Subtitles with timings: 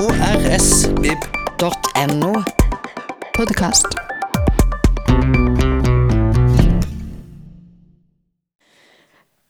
[0.00, 1.62] krsvib.no.
[3.36, 3.86] Podkast.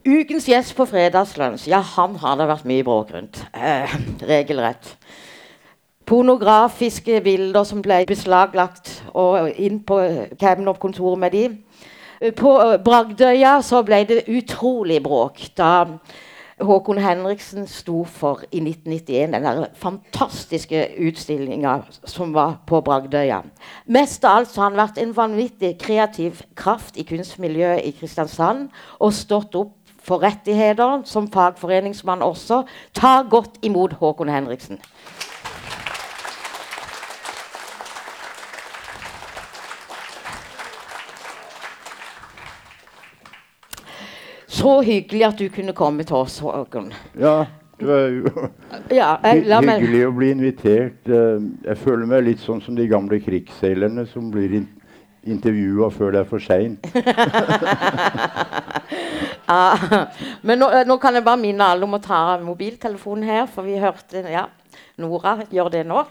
[0.06, 3.38] Ukens gjest på Fredagslunsj, ja, han har det vært mye bråk rundt.
[3.54, 3.94] Eh,
[4.26, 4.96] regelrett.
[6.10, 10.00] Pornografiske bilder som ble beslaglagt og inn på
[10.40, 11.44] Kemner-kontoret med de.
[12.18, 15.86] Eh, På eh, Bragdøya så ble det utrolig bråk da
[16.60, 23.40] Håkon Henriksen sto for i 1991 den der fantastiske utstillinga som var på Bragdøya.
[23.86, 29.16] Mest av alt har han vært en vanvittig kreativ kraft i kunstmiljøet i Kristiansand og
[29.16, 32.64] stått opp for rettigheter som fagforeningsmann også.
[32.96, 34.80] Ta godt imot Håkon Henriksen.
[44.60, 46.90] Så hyggelig at du kunne komme til oss, Håkon.
[47.18, 47.46] Ja,
[47.80, 48.48] det var jo
[49.00, 49.46] Ja, meg
[49.80, 51.00] hyggelig å bli invitert.
[51.08, 54.68] Eh, Jeg føler meg litt sånn som de gamle krigsseilerne som blir in
[55.20, 56.86] intervjua før det er for seint.
[59.50, 59.76] Ja,
[60.46, 63.76] Men nå, nå kan jeg bare minne alle om å ta mobiltelefonen her, for vi
[63.82, 64.46] hørte ja,
[65.00, 66.04] Nora gjør det nå.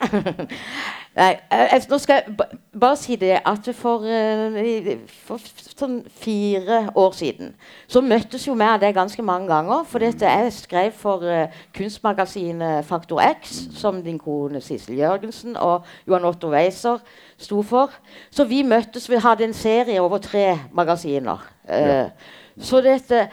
[1.20, 2.36] Nei, jeg, nå skal jeg
[2.80, 4.92] bare si det at for, eh,
[5.26, 5.42] for
[5.80, 7.56] sånn fire år siden
[7.90, 9.84] så møttes jo vi av det ganske mange ganger.
[9.90, 15.88] For dette jeg skrev for uh, kunstmagasinet Faktor X, som din kone Sissel Jørgensen og
[16.08, 17.02] Johan Otto Weiser
[17.40, 17.96] sto for.
[18.32, 21.42] Så vi møttes, vi hadde en serie over tre magasiner.
[21.70, 22.08] Eh,
[22.60, 23.28] så dette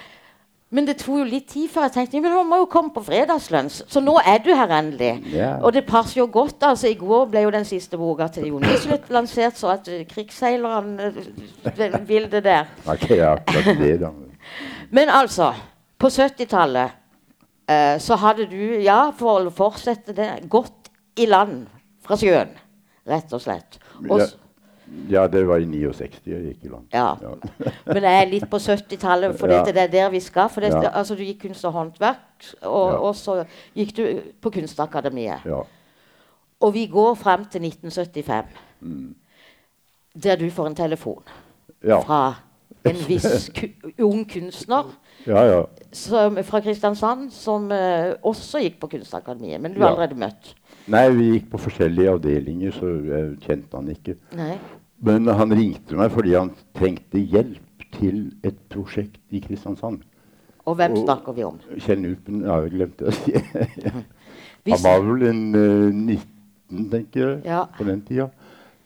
[0.75, 3.05] men det tok jo litt tid før jeg tenkte men han må jo komme på
[3.06, 3.84] fredagslunsj.
[3.92, 5.12] Så nå er du her endelig.
[5.31, 5.61] Yeah.
[5.62, 6.59] Og det passer jo godt.
[6.67, 10.03] altså I går ble jo den siste boka til Jon Iseløt lansert, så at uh,
[10.11, 11.12] krigsseilerne
[12.09, 12.67] vil det der.
[12.92, 13.37] okay, ja,
[13.78, 14.11] det, da.
[14.91, 15.53] Men altså,
[15.98, 16.91] på 70-tallet
[17.70, 21.67] eh, så hadde du, ja, for å fortsette det, gått i land
[22.06, 22.50] fra sjøen,
[23.06, 23.78] rett og slett.
[24.09, 24.28] Og, Ja.
[25.11, 26.87] Ja, det var i 69 jeg gikk i land.
[26.94, 27.15] Ja.
[27.94, 29.65] Men jeg er litt på 70-tallet, for Ja.
[29.65, 30.49] det er der vi skal.
[30.49, 30.91] For det, Ja.
[30.94, 33.44] altså, du gikk kunst og håndverk, og, og så
[33.75, 34.05] gikk du
[34.41, 35.44] på Kunstakademiet.
[35.47, 35.60] Ja.
[36.60, 38.47] Og vi går frem til 1975,
[38.81, 39.15] Mm.
[40.22, 41.22] der du får en telefon
[41.84, 42.00] Ja.
[42.00, 42.34] fra
[42.84, 43.66] en viss ku
[44.05, 44.84] ung kunstner
[45.27, 45.62] ja, ja.
[45.93, 50.55] som, fra Kristiansand som uh, også gikk på Kunstakademiet, men du har allerede møtt.
[50.87, 54.15] Nei, vi gikk på forskjellige avdelinger, så jeg kjente han ikke.
[54.39, 54.59] Nei.
[55.05, 60.03] Men han ringte meg fordi han trengte hjelp til et prosjekt i Kristiansand.
[60.67, 61.59] Og hvem Og- snakker vi om?
[61.79, 63.33] Kjell Nupen ja, jeg glemte å si.
[64.67, 67.65] Han var vel en uh, 19, tenker jeg, Ja.
[67.79, 68.25] på den tida.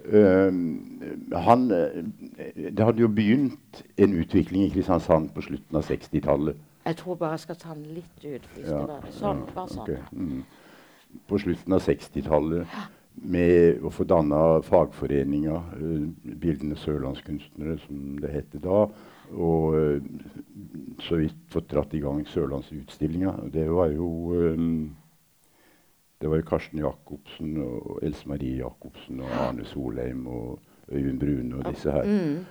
[0.01, 0.53] Uh,
[1.41, 2.03] han, eh,
[2.71, 6.57] det hadde jo begynt en utvikling i Kristiansand på slutten av 60-tallet.
[6.85, 8.47] Jeg tror bare jeg skal ta den litt ut.
[8.57, 9.89] Hvis Ja, sånn, bare sånn.
[9.89, 10.45] ok, mm.
[11.29, 12.67] På slutten av 60-tallet
[13.23, 18.87] med å få danna fagforeninga, eh, Bildende sørlandskunstnere, som det het da.
[19.31, 20.01] Og eh,
[21.05, 23.37] så vidt fått dratt i gang Sørlandsutstillinga.
[23.53, 24.65] Det var jo eh,
[26.21, 30.59] det var jo Karsten Jacobsen og Else Marie Jacobsen og Arne Solheim og
[30.93, 32.05] Øyvind Brune og disse her.
[32.05, 32.45] Mm.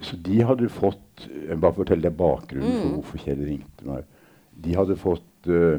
[0.00, 2.94] Så de hadde fått Jeg bare fortelle deg bakgrunnen for Mm.
[2.94, 4.04] hvorfor Kjell ringte meg.
[4.64, 5.78] De hadde fått uh,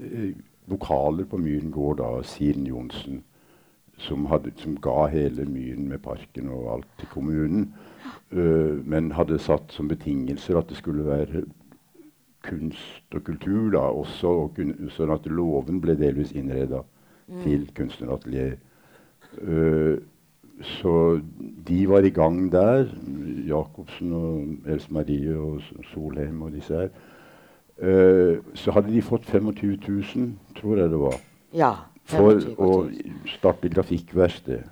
[0.00, 0.34] vokaler
[0.66, 3.22] lokaler på Myren gård av Siren Johnsen,
[4.00, 7.72] som, hadde, som ga hele Myren med parken og alt til kommunen.
[8.32, 11.44] uh, men hadde satt som betingelser at det skulle være
[12.42, 16.80] kunst og kultur da, også, og kun, sånn at låven ble delvis innreda
[17.44, 18.56] til kunstneratelier.
[19.38, 20.00] Uh,
[20.60, 21.20] så
[21.68, 22.88] de var i gang der.
[23.48, 25.62] Jacobsen og Else Marie og
[25.92, 26.90] Solheim og disse her.
[27.80, 31.20] Uh, så hadde de fått 25 000, tror jeg det var,
[31.54, 31.72] Ja.
[32.10, 33.12] For å 000.
[33.38, 34.64] starte grafikkverksted.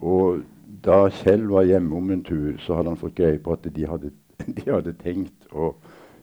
[0.00, 0.42] Og
[0.84, 3.86] da Kjell var hjemme om en tur, så hadde han fått greie på at de
[3.86, 4.10] hadde,
[4.56, 5.74] de hadde tenkt å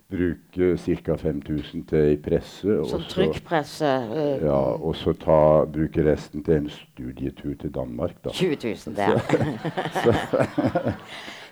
[0.07, 0.69] bruke
[1.03, 1.15] ca.
[1.19, 2.77] 5000 til ei presse.
[2.79, 3.89] og Som så- trykkpresse.
[4.15, 8.31] eh, ja, og så ta, bruke resten til en studietur til Danmark, da.
[8.31, 8.55] 20
[8.87, 9.19] 000 der.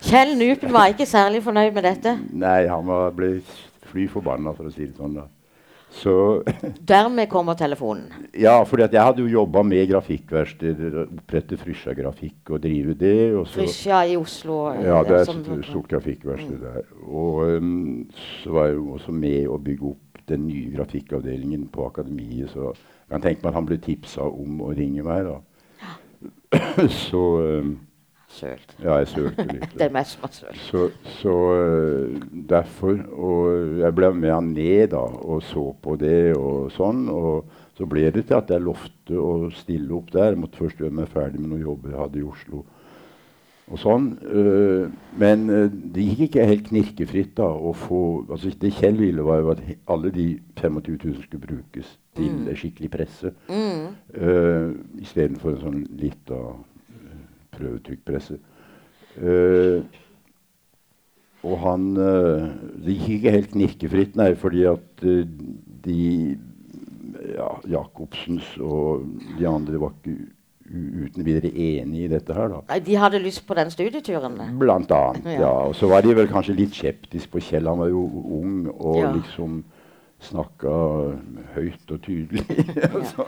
[0.05, 2.15] Kjell Nupen var ikke særlig fornøyd med dette.
[2.31, 3.41] Nei, han var, ble
[3.89, 5.15] fly forbanna, for å si det sånn.
[5.19, 5.27] da.
[5.95, 6.43] Så
[6.91, 8.11] Dermed kommer telefonen.
[8.35, 13.35] Ja, for jeg hadde jo jobba med grafikkverksteder, opprette Frysja Grafikk og drive det.
[13.35, 14.59] Og så, Frysja i Oslo.
[14.73, 16.91] eh, ja, det er et stort grafikkverksted der.
[17.07, 21.87] Og um, så var jeg jo også med å bygge opp den nye grafikkavdelingen på
[21.87, 22.51] akademiet.
[22.51, 25.39] Så jeg kan tenke meg at han ble tipsa om å ringe meg, da.
[27.07, 27.23] så
[27.61, 27.75] um,
[28.35, 28.75] sølt.
[28.83, 29.73] Ja, jeg sølte litt.
[29.79, 30.61] Det er meg som har sølt.
[30.67, 30.85] Så,
[31.19, 36.71] så uh, derfor Og jeg ble med han ned da, og så på det og
[36.75, 37.07] sånn.
[37.11, 40.33] Og så ble det til at jeg lovte å stille opp der.
[40.33, 42.65] Jeg måtte først gjøre meg ferdig med noen jobber jeg hadde i Oslo.
[43.65, 44.11] Og sånn.
[44.21, 49.25] øh, men øh, det gikk ikke helt knirkefritt da å få altså Det Kjell ville,
[49.25, 50.27] var jo at alle de
[50.59, 53.33] 25 000 skulle brukes til skikkelig presse.
[53.49, 53.87] Mm.
[54.15, 56.37] Uh, Istedenfor en sånn lita
[57.55, 58.37] uh, prøvetrykkpresse.
[59.15, 59.83] Uh,
[61.45, 62.49] og han uh,
[62.83, 65.21] Det gikk ikke helt knirkefritt, nei, fordi at uh,
[65.85, 65.99] de
[67.35, 69.05] ja, Jacobsens og
[69.39, 70.17] de andre var ikke
[70.65, 72.59] uten videre enig i dette her, da.
[72.71, 74.39] Nei, De hadde lyst på den studieturen.
[74.59, 75.39] Blant annet, Ja.
[75.45, 75.53] ja.
[75.69, 77.69] Og så var de vel kanskje litt skeptiske på Kjell.
[77.69, 78.01] Han var jo
[78.39, 79.11] ung og Ja.
[79.13, 79.63] liksom
[80.25, 80.73] snakka
[81.53, 82.45] høyt og tydelig.
[82.95, 83.27] Altså,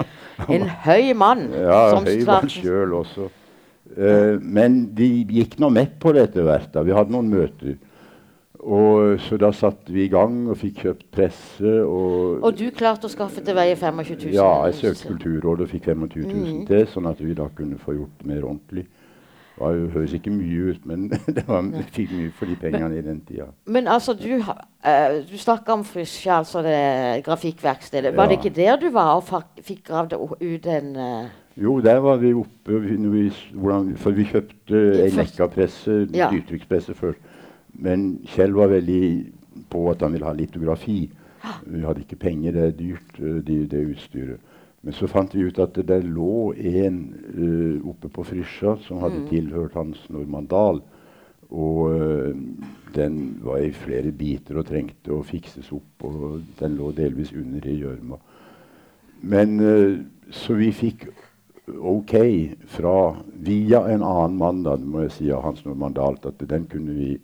[0.49, 3.29] En høy mann ja, som høy mann sjøl også.
[3.97, 6.71] Eh, men de gikk nå med på det etter hvert.
[6.73, 6.83] da.
[6.85, 7.77] Vi hadde noen møter.
[8.67, 11.73] Og, så da satte vi i gang og fikk kjøpt presse.
[11.85, 14.33] Og, Og du klarte å skaffe til veie 25 000?
[14.35, 16.65] ja, jeg søkte Kulturrådet og fikk 25 000 Mm.
[16.67, 18.85] til, sånn at vi da kunne få gjort det mer ordentlig.
[19.57, 21.07] Det høres ikke mye ut, men
[21.37, 21.63] det var,
[21.93, 23.47] fikk mye for de pengene i den tida.
[23.65, 28.13] Men altså, du, eh, du snakka om Frysja, altså det grafikkverkstedet.
[28.17, 29.23] Var det ikke der du var og
[29.63, 32.79] fikk gravd ut en eh, Jo, der var vi oppe.
[32.79, 36.29] vi- hvordan, for vi kjøpte Nekka-presse, Ja.
[36.31, 37.19] dyrtrykkspresse først.
[37.73, 39.25] Men Kjell var veldig
[39.69, 41.09] på at han ville ha litografi.
[41.65, 44.37] Vi hadde ikke penger, det er dyrt, det, det utstyret.
[44.83, 48.99] Men så fant vi ut at det der lå en uh, oppe på Frysja som
[48.99, 49.27] hadde Mm.
[49.29, 50.81] tilhørt Hans Normandal.
[51.49, 52.35] Og uh,
[52.95, 56.03] den var i flere biter og trengte å fikses opp.
[56.03, 58.17] Og den lå delvis under i gjørma.
[59.23, 59.97] Men uh,
[60.31, 61.07] så vi fikk
[61.67, 62.13] OK
[62.71, 66.95] fra via en annen mann, da, må jeg si, av Hans Normandalt, at den kunne
[66.95, 67.17] vi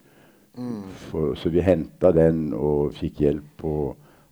[1.09, 3.71] få Så vi henta den og fikk hjelp på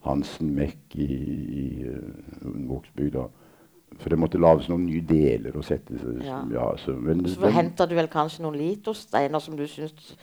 [0.05, 3.23] Hansen Mek i, i uh, Vågsbygda.
[3.99, 6.43] For det måtte lages noen nye deler og settes Ja.
[6.53, 10.13] ja, så, men Så henta du vel kanskje noen litosteiner som du syns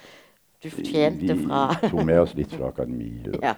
[0.63, 3.37] du fortjente vi fra tok med oss litt fra akademiet.
[3.47, 3.55] Ja.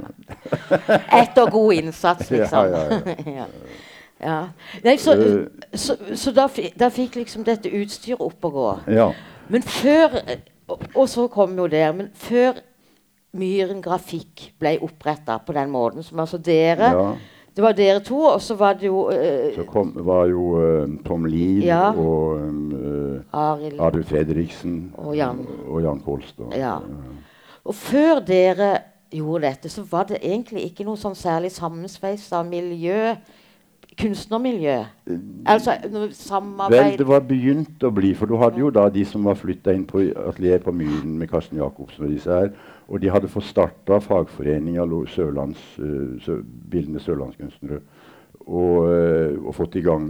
[1.16, 2.74] Etter god innsats, liksom.
[2.74, 3.46] ja, ja.
[4.20, 4.38] ja.
[4.84, 5.46] Nei, så, Eh.
[5.74, 8.68] så, så da, da fikk liksom dette utstyret opp å gå.
[8.96, 9.10] ja.
[9.50, 10.12] Men før
[10.70, 11.86] og, og så kom jo det.
[11.96, 12.60] Men før
[13.34, 17.10] Myren Grafikk ble oppretta på den måten, som altså dere ja.
[17.50, 20.92] Det var dere to, og så var det jo uh, Så kom, var jo uh,
[21.04, 21.88] Tom Liv Ja.
[21.90, 25.42] og uh, Arild Arild Fredriksen Og Jan.
[25.66, 26.54] og Jan Kolstad.
[26.56, 26.76] Ja.
[27.66, 28.70] Og før dere
[29.10, 33.16] gjorde dette, så var det egentlig ikke noe sånn særlig sammensveisa miljø
[33.98, 34.76] Kunstnermiljø.
[35.50, 35.74] Altså
[36.14, 39.38] samarbeid Vel, det var begynt å bli, for du hadde jo da de som var
[39.40, 42.52] flytta inn på atelier på Myren med Karsten Jacobsen og disse her.
[42.90, 46.38] Og de hadde fått starta fagforeninga Sørlands, uh,
[46.70, 47.80] Bildende sørlandskunstnere.
[48.50, 50.06] Og, eh, og fått i gang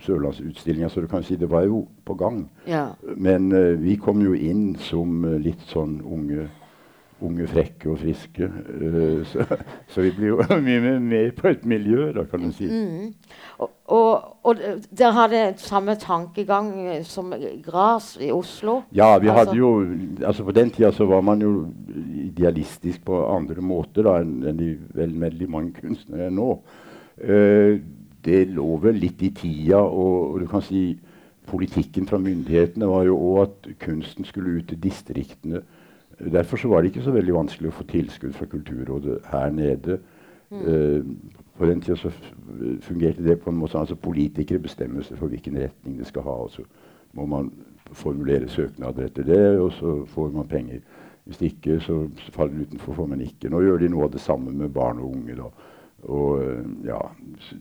[0.00, 2.44] Sørlandsutstillinga, så du kan si det var jo på gang.
[2.70, 2.86] Ja.
[3.16, 6.46] Men uh, vi kom jo inn som eh, litt sånn unge,
[7.22, 8.48] unge frekke og friske.
[8.48, 9.44] eh, så,
[9.88, 12.66] så vi blir jo mye mer med på et miljø, da, kan du si.
[13.58, 14.58] Og, og, og
[14.90, 16.72] dere hadde samme tankegang
[17.06, 17.32] som
[17.64, 18.82] Gras i Oslo?
[18.92, 19.70] Ja, vi Altså- hadde jo
[20.26, 21.52] altså På den tida så var man jo
[22.24, 26.50] idealistisk på andre måter da, enn enn de vel veldig mange kunstnere er nå.
[27.22, 27.78] Eh,
[28.24, 30.94] det lå vel litt i tida, og, og du kan si
[31.46, 35.60] politikken fra myndighetene var jo òg at kunsten skulle ut til distriktene.
[36.18, 39.98] Derfor så var det ikke så veldig vanskelig å få tilskudd fra Kulturrådet her nede.
[40.54, 41.02] Eh,
[41.58, 42.10] på den tida så
[42.84, 46.22] fungerte det på en måte sånn altså Politikere bestemmer seg for hvilken retning det skal
[46.22, 46.34] ha.
[46.46, 46.62] og så
[47.14, 47.50] må man
[47.94, 50.80] formulere søknader etter det, og så får man penger.
[51.24, 53.48] Hvis ikke, så faller det utenfor, får man ikke.
[53.50, 55.36] Nå gjør de noe av det samme med barn og unge.
[55.38, 55.46] da.
[56.02, 56.98] Og øh, ja,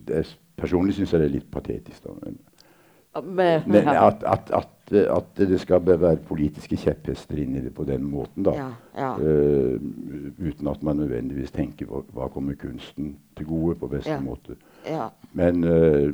[0.07, 2.03] det, er- Personlig syns jeg det er litt patetisk.
[2.03, 2.11] da.
[2.25, 2.35] Men,
[3.21, 8.03] men at, at, at, at det skal være politiske kjepphester inn i det på den
[8.09, 8.55] måten, da.
[8.57, 9.11] Ja, ja.
[9.19, 9.77] Uh,
[10.41, 14.19] uten at man nødvendigvis tenker hva, hva kommer kunsten til gode på beste Ja.
[14.19, 14.57] måte.
[14.89, 15.09] ja.
[15.33, 16.09] Men uh,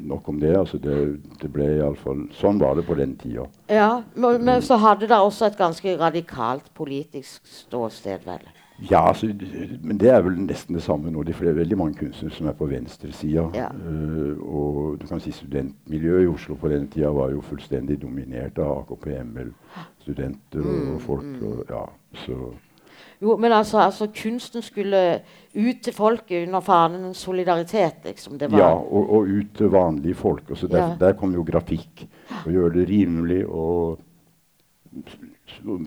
[0.00, 0.56] nok om det.
[0.56, 3.44] altså det, det ble fall, Sånn var det på den tida.
[3.68, 4.02] ja.
[4.14, 8.48] Men, men så hadde dere også et ganske radikalt politisk ståsted, vel?
[8.90, 9.26] Ja, altså,
[9.82, 11.22] men det er vel nesten det samme nå.
[11.22, 13.46] Det er veldig mange kunstnere som er på venstresida.
[13.54, 13.68] Ja.
[13.70, 18.58] Uh, og du kan si studentmiljøet i Oslo på den tida var jo fullstendig dominert
[18.58, 21.30] av AKP-ML-studenter og, og folk.
[21.42, 21.84] Og, ja,
[22.24, 22.40] så
[23.22, 25.20] Jo, men altså, altså kunsten skulle
[25.54, 28.38] ut til folket under fanen solidaritet, liksom.
[28.38, 30.50] Det var Ja, og, og ut til vanlige folk.
[30.50, 30.96] Og så der, Ja.
[31.00, 32.08] der kom jo grafikk.
[32.44, 34.00] Å gjøre det rimelig og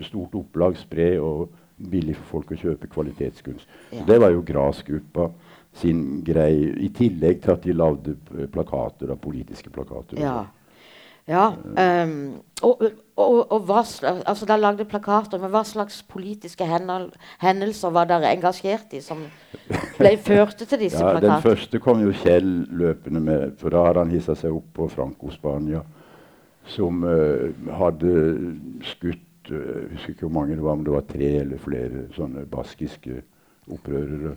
[0.02, 3.68] stort opplag, spre og billig for folk å kjøpe kvalitetskunst.
[3.94, 4.04] Ja.
[4.08, 5.30] Det var jo Grasgruppa
[5.78, 8.16] sin greie, i tillegg til at de lagde
[8.54, 10.18] plakater, da, politiske plakater.
[10.22, 10.40] Ja.
[10.40, 10.54] sånn.
[11.28, 12.16] ja um,
[12.66, 12.82] og,
[13.20, 18.32] og, og hva slags Altså, de lagde plakater, men hva slags politiske hendelser var dere
[18.34, 19.22] engasjert i som
[20.00, 24.08] ble førte til disse Ja, den første kom jo Kjell løpende med, for da hadde
[24.08, 25.84] han hissa seg opp på Franco-Spania,
[26.74, 28.18] som uh, hadde
[28.96, 32.46] skutt Jeg husker ikke hvor mange det var, om det var tre eller flere sånne
[32.52, 33.22] baskiske
[33.72, 34.36] opprørere.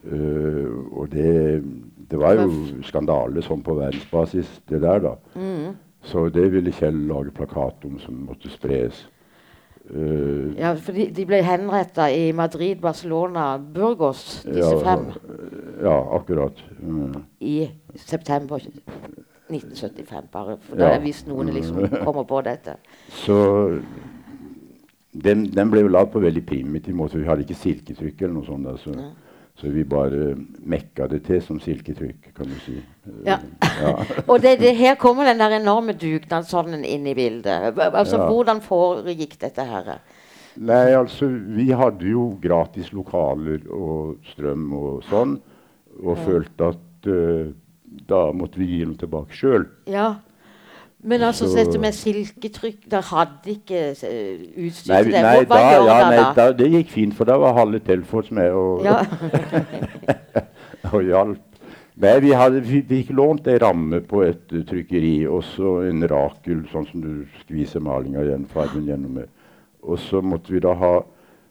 [0.00, 1.62] Uh, og det,
[2.10, 2.46] det var jo
[2.88, 5.14] skandale sånn på verdensbasis, det der, da.
[5.36, 5.74] Mm.
[6.08, 9.02] Så det ville Kjell lage plakat om som måtte spres.
[9.90, 15.10] Uh, Ja, for de, de ble henretta i Madrid, Barcelona, Burgos, disse ja, fem,
[15.82, 16.64] ja, akkurat.
[16.80, 17.20] Mm.
[17.40, 18.62] i september
[19.50, 20.30] 1975.
[20.32, 20.98] Bare for Ja.
[21.02, 22.78] hvis noen liksom kommer på dette.
[23.10, 23.36] Så
[25.12, 27.18] den, den ble jo lagd på veldig primitiv måte.
[27.18, 28.68] Vi hadde ikke silketrykk eller noe sånt.
[28.68, 28.94] Da, så,
[29.58, 30.34] så vi bare
[30.70, 32.76] mekka det til som silketrykk, kan du si.
[33.26, 33.40] Ja.
[33.80, 33.96] Ja.
[34.30, 37.74] Og det, det, her kommer den der enorme dugnadsånden inn i bildet.
[37.76, 38.28] Altså, Ja.
[38.30, 39.96] Hvordan foregikk dette her?
[40.60, 45.36] Nei, altså, vi hadde jo gratis lokaler og strøm og sånn,
[46.00, 47.52] og følte at uh,
[48.10, 49.66] da måtte vi gi noe tilbake sjøl.
[49.90, 50.20] Ja.
[51.02, 55.22] Men altså, Så- dette med silketrykk Dere hadde ikke eh, utstyr til det?
[55.22, 56.52] nei, Hva, da, gjør ja, nei da?
[56.52, 58.98] det gikk fint, for da var halve Telfors med og, Ja.
[60.92, 61.46] og hjalp.
[62.00, 66.00] Nei, vi, hadde, vi fikk lånt ei ramme på et uh, trykkeri, og så en
[66.08, 69.18] rakel, sånn som du skviser malinga igjen, fargen gjennom.
[69.84, 70.92] Og så måtte vi da ha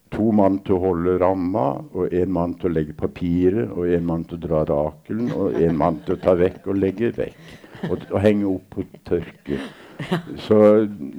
[0.09, 4.05] to mann til å holde ramma, og en mann til å legge papiret, og en
[4.09, 7.37] mann til å dra rakelen, og en mann til å ta vekk og legge vekk.
[7.91, 9.59] Og, og henge opp på tørke.
[10.45, 10.57] Så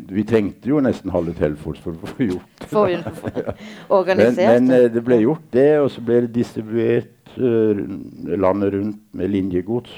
[0.08, 2.68] vi trengte jo nesten halve Telfors for å få gjort det.
[2.70, 3.58] For, for, Men,
[3.92, 4.78] organisert men det.
[4.86, 7.82] eh, det ble gjort, det, og så ble det distribuert uh,
[8.40, 9.92] landet rundt med linjegods.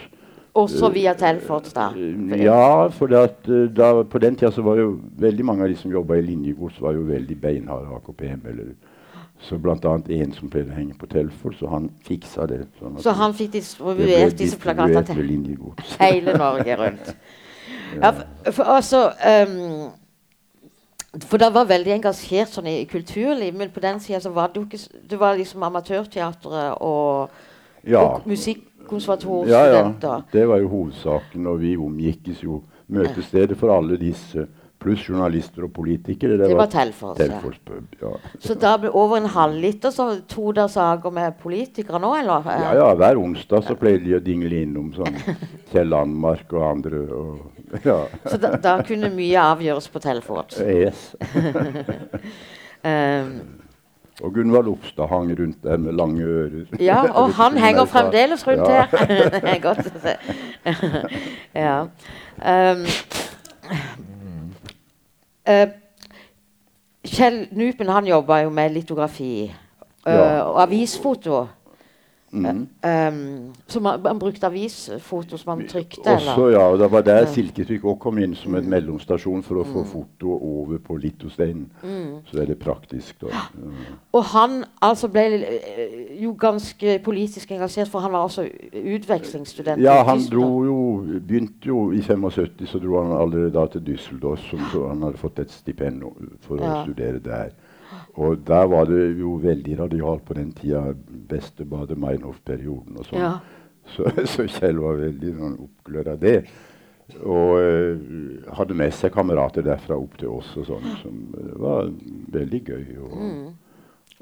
[0.59, 1.87] Også via Telfort, da.
[1.97, 5.79] Eh, Ja, for at, da, på den tida så var jo veldig mange av de
[5.81, 8.43] som jobba i linjegods, var jo veldig beinharde AKPM.
[8.51, 8.75] Eller,
[9.43, 12.61] så annet en som pleide å henge på Telford, så han fiksa det.
[12.79, 15.17] Sånn Så han fikk distribuert disse plakatene til
[16.05, 17.15] hele Norge rundt.
[17.93, 19.01] Ja, for, for altså
[19.45, 19.91] um,
[21.29, 24.63] For det var veldig engasjert sånn i kulturliv, men på den sida så var det
[24.63, 24.81] jo ikke
[25.11, 27.29] Det var liksom amatørteatret og,
[27.85, 28.01] Ja.
[28.01, 30.09] og musikkonservatorstudenter.
[30.09, 30.23] Ja, ja.
[30.33, 34.47] Det var jo hovedsaken, og vi omgikkes jo møtestedet for alle disse,
[34.83, 36.37] pluss journalister og politikere.
[36.41, 37.29] Det var Telfors, ja.
[37.31, 37.97] Telfors pub.
[38.03, 38.11] Ja.
[38.43, 42.43] Så da ble over en halvliter så to der saker med politikere nå, eller?
[42.61, 45.17] ja, ja, hver onsdag så pleide de å dingle innom sånn
[45.73, 47.03] Kjell Landmark og andre.
[47.15, 48.01] Og, ja.
[48.27, 50.59] Så da, da kunne mye avgjøres på Telfors?
[50.61, 51.13] Yes.
[52.85, 53.35] um,
[54.23, 56.67] Og Gunvald Opstad hang rundt der med lange ører.
[56.79, 58.85] ja, og han henger fremdeles rundt Ja.
[58.91, 59.07] her.
[59.33, 60.17] det er godt å se.
[61.55, 61.79] ja.
[62.43, 62.85] Eh,
[67.03, 71.47] Kjell Nupen han jobba jo med litografi eh, og avisfoto.
[72.33, 72.69] Mhm.
[72.83, 76.01] Um, så man, man brukte avisfoto som man trykte?
[76.07, 76.51] Også, eller?
[76.51, 79.73] ja, og Det var der silketrykk også kom inn som en mellomstasjon for å Mm.
[79.75, 81.67] få fotoet over på litosteinen.
[82.25, 83.21] Så det er det praktisk.
[83.21, 83.27] da.
[84.13, 88.49] Og han altså ble eh, jo ganske politisk engasjert, for han var også
[88.97, 89.83] utvekslingsstudent.
[89.83, 90.79] Ja, han dro jo,
[91.29, 94.41] begynte jo i 75, så dro han allerede da til Düsseldorf.
[94.51, 96.03] Som, så han hadde fått et stipend
[96.41, 96.83] for å Ja.
[96.85, 97.51] studere der.
[98.21, 100.83] Og der var det jo veldig radialt på den tida.
[101.31, 103.21] Beste Baader-Meinhof-perioden og sånn.
[103.25, 103.33] Ja.
[103.97, 106.37] Så, så Kjell var veldig sånn, oppglødd av det.
[107.27, 111.89] Og uh, hadde med seg kamerater derfra opp til oss og sånn, som uh, var
[112.37, 112.85] veldig gøy.
[113.03, 113.49] Og, Mm.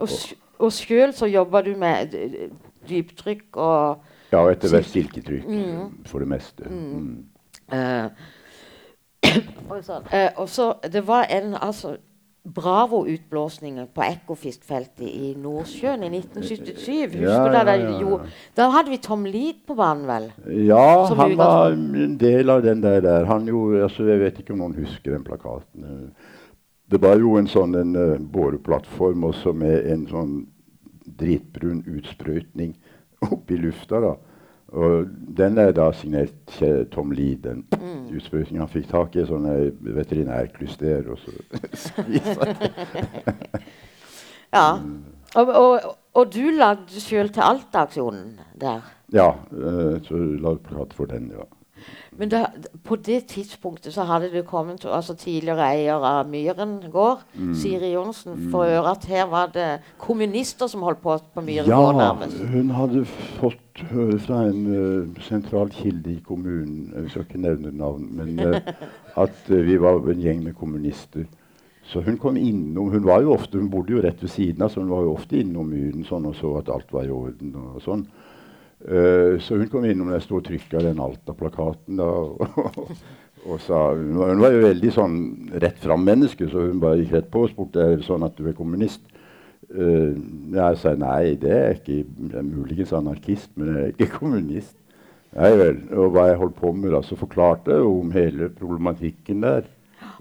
[0.00, 0.14] Og,
[0.64, 2.48] og sjøl så jobba du med d-
[2.88, 5.44] dyptrykk og Ja, og etter hvert silketrykk
[6.08, 6.64] for det meste.
[6.64, 7.26] Mm.
[7.76, 8.08] eh.
[10.10, 11.96] Eh, og så Det var en altså
[12.44, 17.18] Bravo-utblåsninger på Ekofiskfeltet i Nordsjøen i 1977.
[17.18, 17.58] Husker Ja, du det?
[17.58, 17.98] ja, Da, ja, ja.
[18.00, 18.20] jo,
[18.56, 20.30] da hadde vi Tom Lead på banen, vel?
[20.66, 23.00] Ja, Som han var en del av den der.
[23.00, 23.24] der.
[23.28, 26.14] Han jo, altså, jeg vet ikke om noen husker den plakaten.
[26.90, 30.46] Det var jo en sånn en, uh, boreplattform også med en sånn
[31.20, 32.74] dritbrun utsprøytning
[33.30, 34.00] oppi i lufta.
[34.00, 34.14] da.
[34.72, 36.60] Og den er da signert
[36.92, 38.16] Tom Lee, den Mm.
[38.16, 38.60] utsprøytningen.
[38.60, 41.30] Han fikk tak i sånne eh, veterinærklyster, og så
[41.84, 42.46] skvisa
[44.52, 44.66] Ja.
[45.34, 48.80] Og, og, og du lagde sjøl til Alta-aksjonen der.
[49.14, 51.44] Ja, Jeg så la vi plakat for den, ja.
[52.20, 52.40] Men det,
[52.84, 57.54] på det tidspunktet så hadde det kommet altså tidligere eier av Myren gård, Mm.
[57.56, 61.70] Siri Johnsen, for å høre at her var det kommunister som holdt på på Myren
[61.70, 62.42] Ja, gård, nærmest.
[62.52, 63.04] hun hadde
[63.40, 68.36] fått høre fra en uh, sentral kilde i kommunen, jeg skal ikke nevne navn, men
[68.38, 68.60] uh,
[69.24, 71.24] at uh, vi var en gjeng med kommunister.
[71.90, 74.68] Så hun kom innom Hun var jo ofte, hun bodde jo rett ved siden av,
[74.70, 77.56] så hun var jo ofte innom Myren sånn, og så at alt var i orden.
[77.56, 78.04] og sånn.
[78.80, 82.00] Eh, så hun kom innom der jeg sto og trykka den Alta-plakaten.
[82.00, 82.40] og,
[83.46, 85.16] og sa, hun, var, hun var jo veldig sånn
[85.62, 88.48] rett fram-menneske, så hun bare gikk rett på og spurte er det sånn at du
[88.48, 89.04] er kommunist.
[89.70, 90.16] Uh,
[90.50, 94.74] jeg sa nei, det er ikke jeg er muligens anarkist, men jeg er ikke kommunist.
[95.36, 95.76] Nei vel.
[95.94, 99.68] Og hva jeg holdt på med, da, så forklarte jeg om hele problematikken der.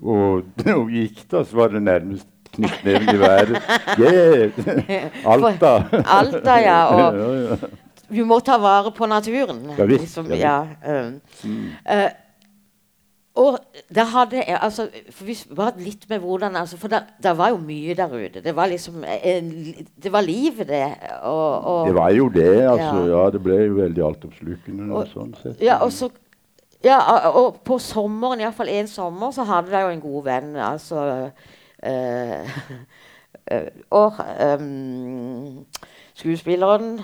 [0.03, 3.57] Og da hun gikk, da, så var det nærmest knyttneven i været.
[3.99, 5.09] Yeah!
[5.25, 5.73] Alta!
[6.05, 6.79] Alta, ja.
[6.93, 7.69] Og.
[8.09, 9.63] vi må ta vare på naturen.
[9.77, 10.41] Ja visst, ja visst.
[10.41, 10.57] ja,
[11.45, 12.09] um, eh,
[13.39, 13.59] og
[13.95, 17.59] da hadde jeg altså, for Vi var litt med hvordan altså, For det, var jo
[17.63, 18.41] mye der ute.
[18.43, 19.51] Det var liksom en,
[20.03, 20.85] Det var livet, det.
[21.21, 22.49] Og, og, Det var jo det.
[22.61, 23.05] altså.
[23.05, 23.23] Ja.
[23.23, 24.89] Ja, det ble jo veldig altoppslukende.
[24.93, 25.61] Og- sånn sett.
[25.61, 26.09] Ja, og så
[26.83, 26.97] ja,
[27.27, 30.55] og- på sommeren, iallfall en sommer, så hadde jeg jo en god venn.
[30.55, 31.31] Altså
[31.83, 32.47] eh,
[33.51, 35.65] eh, Og ehm,
[36.15, 37.01] skuespilleren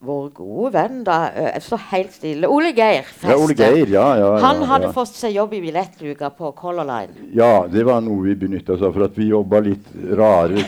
[0.00, 1.16] Vår gode venn, da
[1.60, 2.48] så helt stille.
[2.48, 3.28] Ole Geir Feste.
[3.28, 4.04] Ja, Ole Geir, ja.
[4.16, 4.92] ja, ja Han hadde ja.
[4.96, 7.26] fått seg jobb i billettluka på Color Line.
[7.36, 8.94] Ja, det var noe vi benytta oss av.
[8.96, 10.64] For at vi jobba litt rare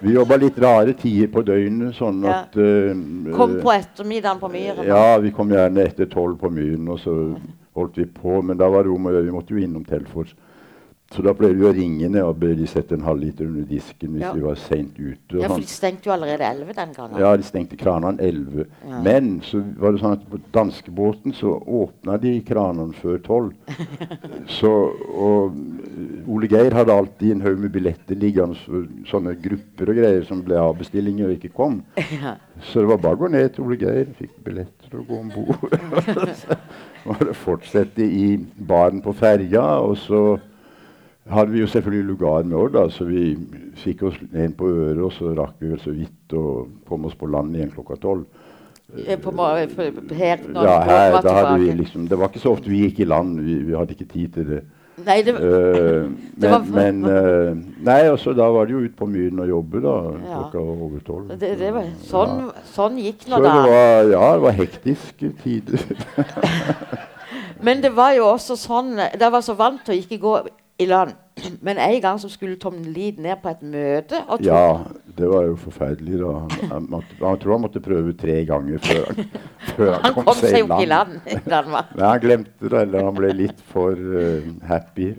[0.00, 2.96] Vi jobba litt rare tider på døgnet, sånn at uh,
[3.36, 4.88] Kom på ettermiddagen på Myren.
[4.88, 7.18] Ja, vi kom gjerne etter tolv på Myren, og så
[7.76, 8.40] holdt vi på.
[8.40, 9.28] Men da var det om å gjøre.
[9.28, 10.32] Vi måtte jo innom Telfors.
[11.12, 14.14] Så da pleide vi å ringe ned og be de sette en halvliter under disken
[14.16, 14.32] hvis Ja.
[14.32, 15.36] vi var seint ute.
[15.36, 15.60] Ja, for sånn.
[15.60, 17.18] de stengte jo allerede 11 den gangen.
[17.20, 18.64] Ja, de stengte kranene 11.
[18.88, 19.00] Ja.
[19.02, 23.52] Men så var det sånn at på danskebåten så åpna de kranene før 12.
[24.58, 24.72] så,
[25.14, 30.00] og eh, Ole Geir hadde alltid en haug med billetter liggende for sånne grupper og
[30.00, 31.82] greier som ble avbestillinger og ikke kom.
[32.16, 32.38] Ja.
[32.60, 35.30] Så det var bare å gå ned til Ole Geir, fikk billetter og gå om
[35.30, 35.78] bord.
[36.42, 36.58] så
[37.04, 40.24] var det fortsette i baren på ferja, og så
[41.30, 43.36] hadde vi jo selvfølgelig lugar med da, så vi
[43.80, 47.16] fikk oss en på øret, og så rakk vi vel så vidt å komme oss
[47.16, 48.24] på land igjen klokka tolv.
[48.94, 52.70] Eh, på, her, når Ja, her, da hadde vi liksom, det var ikke så ofte
[52.70, 54.62] vi gikk i land, vi, vi hadde ikke tid til det.
[55.04, 56.04] Nei, det, Eh,
[56.50, 59.80] var men men eh, Nei, også da var det jo ut på Myren og jobbe,
[59.82, 59.94] da,
[60.28, 60.36] Ja.
[60.44, 61.32] klokka over tolv.
[61.40, 63.64] det, det var, sånn, sånn gikk Så nå det da.
[63.66, 65.82] var, ja, det var hektiske tider.
[67.64, 70.34] Men det var jo også sånn Det var så varmt og ikke gå
[70.78, 71.14] i land.
[71.60, 74.84] Men en gang så skulle Tom Lid ned på et møte Ja,
[75.18, 76.18] det var jo forferdelig.
[76.20, 76.32] da.
[76.70, 79.28] Han, måtte, han tror han måtte prøve tre ganger før han,
[79.76, 81.92] før han, Han kom seg i land i Danmark.
[81.94, 85.12] Men han glemte det, eller han ble litt for uh, happy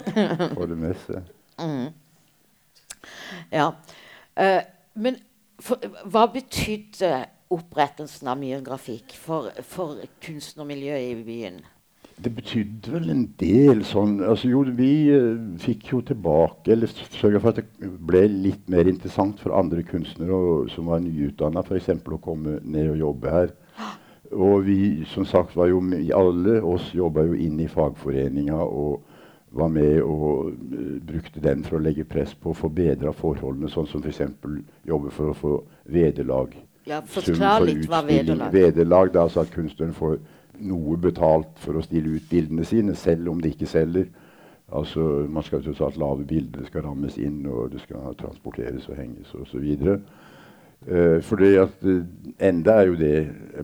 [0.56, 1.34] få det med seg.
[3.50, 3.70] Ja.
[4.40, 4.62] Uh,
[4.94, 5.20] men
[5.62, 7.14] for, hva betydde
[7.50, 11.62] opprettelsen av Myhren Grafikk for, for kunstnermiljøet i byen?
[12.20, 17.40] Det betydde vel en del sånn altså Jo, vi eh, fikk jo tilbake Eller sørga
[17.40, 21.88] for at det ble litt mer interessant for andre kunstnere og, som var nyutdanna, f.eks.
[21.96, 23.54] å komme ned og jobbe her.
[24.30, 24.80] Og vi
[25.10, 29.00] som sagt var jo med- Alle oss jobba jo inn i fagforeninga og
[29.50, 33.88] var med og eh, brukte den for å legge press på å forbedre forholdene, sånn
[33.90, 34.20] som f.eks.
[34.86, 35.54] jobbe for å få
[35.90, 36.52] vederlag.
[36.86, 38.70] Ja, Forklar for litt hva vederlag er.
[38.70, 40.20] Vederlag, er altså at kunstneren får
[40.66, 44.10] noe betalt for å stille ut bildene sine, selv om de ikke selger.
[44.72, 48.96] Altså, Man skal jo at lave bilder, skal rammes inn, og det skal transporteres og
[48.96, 49.64] henges osv.
[50.88, 52.04] Uh, uh,
[52.40, 53.16] enda er jo det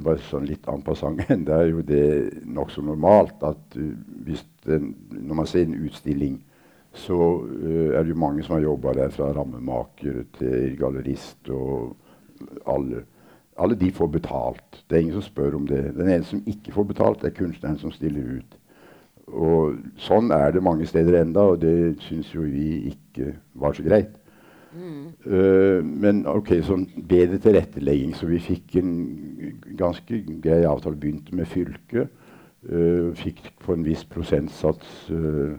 [0.04, 0.82] bare sånn litt en
[1.32, 4.34] enda er jo det nokså normalt at uh,
[4.66, 6.40] den, når man ser en utstilling,
[6.92, 11.94] så uh, er det jo mange som har jobba der, fra rammemaker til gallerist og
[12.66, 13.06] alle.
[13.58, 14.84] Alle de får betalt.
[14.84, 15.82] Det er ingen som spør om det.
[15.96, 18.58] Den eneste som ikke får betalt, er kunstneren som stiller ut.
[19.26, 23.84] Og sånn er det mange steder enda, og det syns jo vi ikke var så
[23.86, 24.12] greit.
[24.76, 28.92] Eh, men ok, sånn bedre tilrettelegging, så vi fikk en
[29.78, 31.00] ganske grei avtale.
[31.00, 32.12] Begynte med fylket.
[32.66, 34.88] Uh, fikk på en viss prosentsats.
[35.06, 35.54] Uh,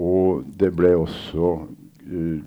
[0.00, 1.48] og det ble også
[2.06, 2.38] eh,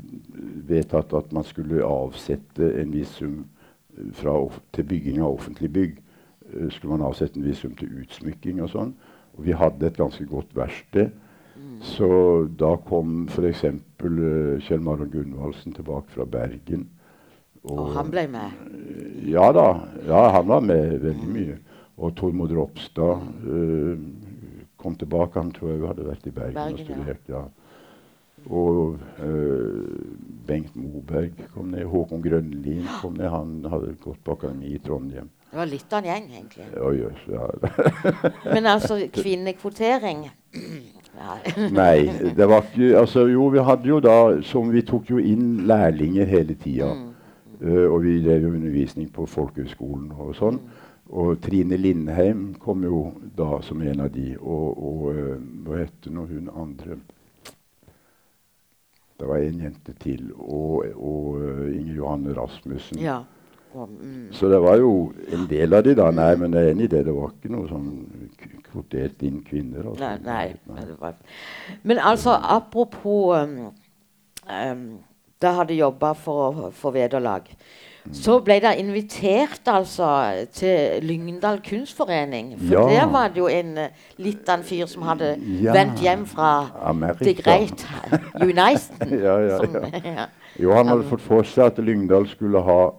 [0.66, 3.55] vedtatt at man skulle avsette en viss sum eh,
[4.14, 4.38] fra,
[4.76, 6.00] til bygging av offentlige bygg.
[6.54, 8.96] Eh, skulle man avsette en viss sum til utsmykking og sånn.
[9.36, 11.14] Og vi hadde et ganske godt verksted.
[11.86, 12.08] Så
[12.60, 13.64] da kom f.eks.
[14.04, 16.86] Uh, Kjell Maron Gunvaldsen tilbake fra Bergen.
[17.66, 18.60] Og han ble med.
[19.26, 19.68] Ja da.
[20.06, 21.58] Ja, han var med veldig mye.
[21.96, 23.96] Og Tormod Ropstad, uh,
[24.82, 25.40] kom tilbake.
[25.40, 27.32] Han tror jeg hadde vært i Bergen, Bergen, og studert.
[27.32, 27.46] ja.
[28.46, 29.86] Og øh,
[30.48, 31.86] Bengt Moberg kom ned.
[31.90, 33.30] Håkon Grønlin kom ned.
[33.34, 35.32] Han hadde gått på akademi i Trondheim.
[35.52, 36.66] Det var litt av en gjeng, egentlig.
[36.76, 37.46] Ja, yes, ja.
[38.54, 40.28] Men altså, kvinnekvotering.
[41.72, 41.98] Nei,
[42.36, 46.28] det var ikke Altså, jo, vi hadde jo da som Vi tok jo inn lærlinger
[46.28, 46.92] hele tida.
[47.62, 50.60] Eh, og vi drev jo undervisning på folkehøgskolen og sånn.
[51.16, 53.06] Og Trine Lindheim kom jo
[53.38, 54.34] da som en av de.
[54.42, 57.00] Og, og eh, hva heter nå hun andre?
[59.20, 60.28] Det var en jente til.
[60.36, 63.00] Og, og eh, Inger Johanne Rasmussen.
[63.00, 63.22] ja.
[63.76, 64.30] Og, mm.
[64.32, 66.06] Så det var jo en del av de da.
[66.16, 67.02] Nei, men jeg er enig i det.
[67.10, 67.90] Det var ikke noe sånn
[68.70, 69.90] kvotert inn kvinner.
[69.90, 70.00] Altså.
[70.00, 70.46] Nei, nei.
[70.70, 71.18] men det var-
[71.84, 73.74] Men altså, apropos um,
[74.48, 74.86] um,
[75.42, 77.52] Da hadde jobba for å få vederlag.
[78.14, 80.08] Så ble det invitert altså
[80.54, 82.52] til Lyngdal kunstforening.
[82.60, 82.84] For Ja.
[83.02, 85.74] der var det jo en eh, litt av en fyr som hadde Ja.
[85.74, 87.24] vendt hjem fra Amerika.
[87.26, 87.86] The Great
[88.42, 89.20] Uniten.
[89.26, 90.02] Ja, ja, som- ja.
[90.04, 90.26] ja.
[90.60, 92.92] Jo, han hadde fått for seg at Lyngdal skulle ha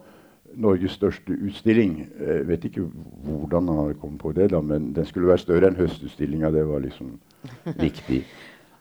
[0.57, 2.07] Norges største utstilling.
[2.21, 2.91] Jeg vet ikke
[3.25, 6.51] hvordan han hadde kommet på det, da, men den skulle være større enn høstutstillinga.
[6.51, 7.19] Det var liksom
[7.77, 8.25] viktig.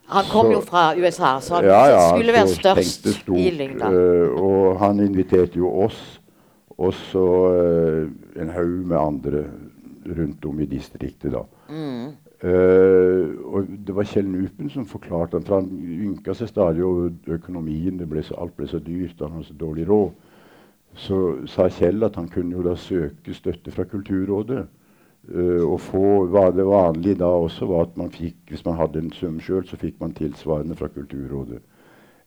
[0.07, 3.49] Han kom Så- jo fra USA, så han Ja, ja, skulle være størst stort, i
[3.49, 3.93] Lyngdal.
[3.93, 6.21] Uh, og han inviterte jo oss,
[6.77, 9.45] og så uh, en haug med andre
[10.17, 11.41] rundt om i distriktet, da.
[11.69, 12.13] Mm.
[12.43, 17.09] Uh, og det var Kjell Nupen som forklarte han, for han ynka seg stadig over
[17.27, 17.97] økonomien.
[17.97, 20.11] Det ble så, alt ble så dyrt, han hadde så dårlig råd.
[20.95, 24.67] Så sa Kjell at han kunne jo da søke støtte fra Kulturrådet.
[25.33, 29.01] Eh, og få, var Det vanlige da også var at man fikk, hvis man hadde
[29.01, 31.61] en sum sjøl, så fikk man tilsvarende fra Kulturrådet.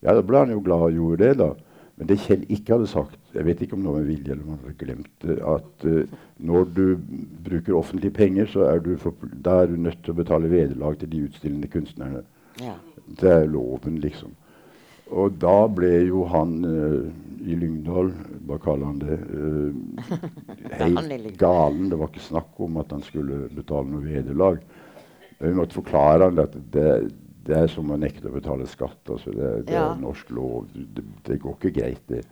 [0.01, 1.53] Ja, Da ble han jo glad og gjorde det, da.
[1.99, 4.43] Men det Kjell ikke hadde sagt, jeg vet ikke om det var med vilje eller
[4.45, 6.85] om han hadde glemt det, at uh, når du
[7.43, 10.95] bruker offentlige penger, så er du, for, da er du nødt til å betale vederlag
[11.01, 12.21] til de utstillende kunstnerne.
[12.63, 12.77] Ja.
[13.19, 14.31] Det er loven, liksom.
[15.11, 17.07] Og da ble jo han eh,
[17.49, 18.11] i Lyngdal,
[18.49, 21.89] hva kaller han det, eh, helt galen.
[21.89, 24.59] Det var ikke snakk om at han skulle betale noe vederlag.
[25.39, 26.87] Vi måtte forklare han at det,
[27.47, 28.99] det er som å nekte å betale skatt.
[29.09, 29.93] Altså det, det Ja.
[29.93, 30.67] er norsk lov.
[30.75, 32.25] Det, det går ikke greit, det.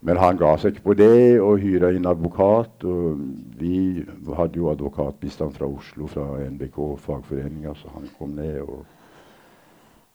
[0.00, 2.84] Men han ga seg ikke på det og hyra inn advokat.
[2.86, 3.18] Og
[3.58, 4.04] vi
[4.36, 8.60] hadde jo advokatbistand fra Oslo, fra NBK, fagforeninga, så han kom ned.
[8.62, 8.84] og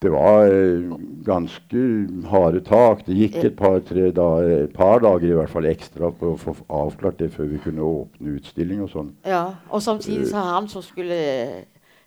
[0.04, 0.94] det var eh,
[1.26, 1.82] ganske
[2.30, 3.04] harde tak.
[3.06, 6.54] Det gikk et par-tre dager, et par dager i hvert fall ekstra på å få
[6.68, 9.12] avklart det før vi kunne åpne utstilling og sånn.
[9.28, 11.18] Ja, og samtidig så han som skulle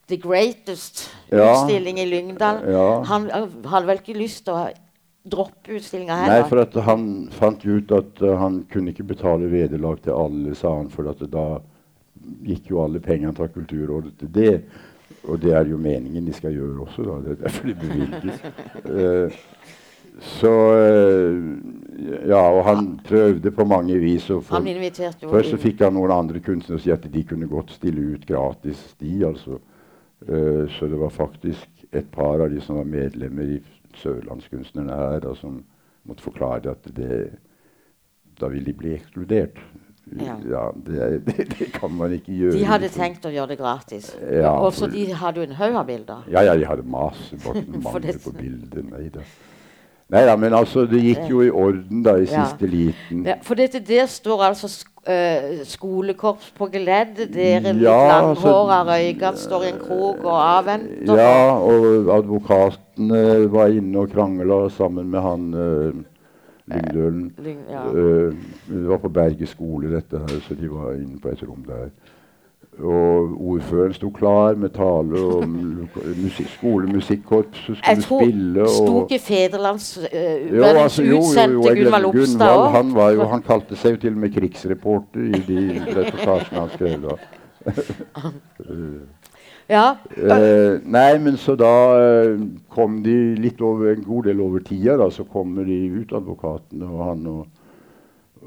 [0.08, 1.52] The Greatest Ja.
[1.52, 2.62] utstilling i Lyngdal.
[2.72, 2.90] Ja.
[3.10, 4.68] Han eh, hadde vel ikke lyst til å
[5.28, 10.00] droppe utstillinga Nei, for at han fant ut at eh, han kunne ikke betale vederlag
[10.06, 11.48] til alle, sa han, for at da
[12.48, 14.54] gikk jo alle pengene fra Kulturrådet til det.
[15.28, 17.18] Og det er jo meningen de skal gjøre også, da.
[17.26, 18.44] Det er derfor de bevilges.
[18.88, 19.40] Eh,
[20.20, 21.36] så eh,
[22.28, 24.62] Ja, og han prøvde på mange vis å få
[25.30, 28.82] Først så fikk han noen andre kunstnere si at de kunne godt stille ut gratis,
[29.02, 29.60] de altså.
[30.26, 33.60] Eh, så det var faktisk et par av de som var medlemmer i
[33.98, 35.60] Sørlandskunstnerne her, da, som
[36.08, 37.38] måtte forklare at det
[38.38, 39.58] Da ville de bli ekskludert.
[40.15, 40.72] Ja.
[40.86, 42.54] det, er- det, det kan man ikke gjøre.
[42.58, 44.13] De hadde tenkt å gjøre det gratis.
[44.32, 46.24] Ja, og så de hadde jo en haug av bilder.
[46.32, 48.84] Ja, ja, de hadde masse det- mangel på bilder.
[48.93, 49.26] Nei da.
[50.10, 52.46] Nei da, men altså, det gikk jo i orden da, i Ja.
[52.48, 53.26] siste liten.
[53.28, 54.70] Ja, for dette der står altså
[55.04, 57.17] eh, skolekorps på geledd.
[57.34, 61.20] Dere litt Ja, langhåra altså- røykere står i en krok og avventer.
[61.20, 65.91] Ja, og advokatene var inne og krangla sammen med han uh,
[66.68, 67.32] Lyngdølen.
[67.38, 67.86] Lyng, ja.
[67.88, 68.34] Eh,
[68.70, 71.90] det var på Berge skole, dette her, så de var inne på et rom der.
[72.78, 75.50] Og ordføreren sto klar med tale om
[76.24, 78.68] musikk, skolemusikkorps som Jeg skulle tror spille.
[78.68, 82.70] Sto og ikke Federlands uh, jo, altså, jo, jo, jo, utsendte jeg Gunvald Gunvald, òg?
[82.76, 85.64] han, var jo, han kalte seg jo til og med krigsreporter i de
[85.98, 87.18] reportasjene han skrev da.
[89.68, 89.98] Ja.
[90.16, 92.40] Uh, nei, men så da uh,
[92.72, 94.96] kom de litt over en god del over tida.
[95.00, 97.48] Da, så kommer de ut, advokatene og han og,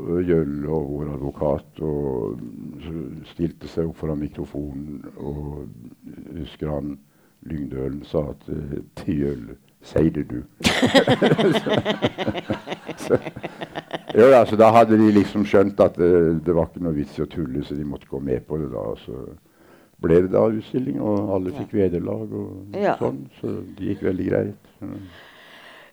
[0.00, 2.40] og og vår advokat, og
[3.34, 5.02] stilte seg opp foran mikrofonen.
[5.18, 5.66] Og
[6.38, 6.96] husker han
[7.48, 9.44] Lyngdølen sa at eh, til Jøll
[9.80, 10.42] Sier det, du.
[13.00, 13.16] så,
[14.12, 17.24] jo, ja, så da hadde de liksom skjønt at det var ikke noe vits i
[17.24, 18.68] å tulle, så de måtte gå med på det.
[18.74, 18.82] da.
[19.00, 19.16] Så
[20.00, 22.94] ble det da utstilling, og alle fikk vederlag og Ja.
[23.00, 23.26] sånn.
[23.40, 24.70] Så det gikk veldig greit.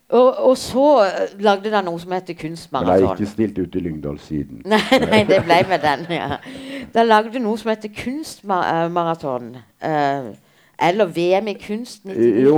[0.10, 3.04] Og, og så eh, lagde dere noe som heter Kunstmaraton.
[3.04, 4.62] Nei, ikke stilt ut i Lyngdal siden.
[4.66, 4.80] Nei,
[5.12, 6.06] nei, det ble med den.
[6.16, 6.38] ja.
[6.96, 9.56] Da lagde noe som heter Kunstmaraton.
[9.84, 10.30] Eh,
[10.80, 12.44] Eller VM i kunst Eh, 1999.
[12.46, 12.58] Jo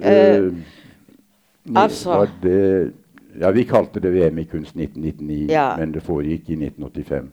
[0.00, 0.52] Eh, eh,
[1.74, 2.92] altså- det,
[3.40, 5.76] Ja, vi kalte det VM i kunst 1999, Ja.
[5.76, 7.28] men det foregikk i 1985.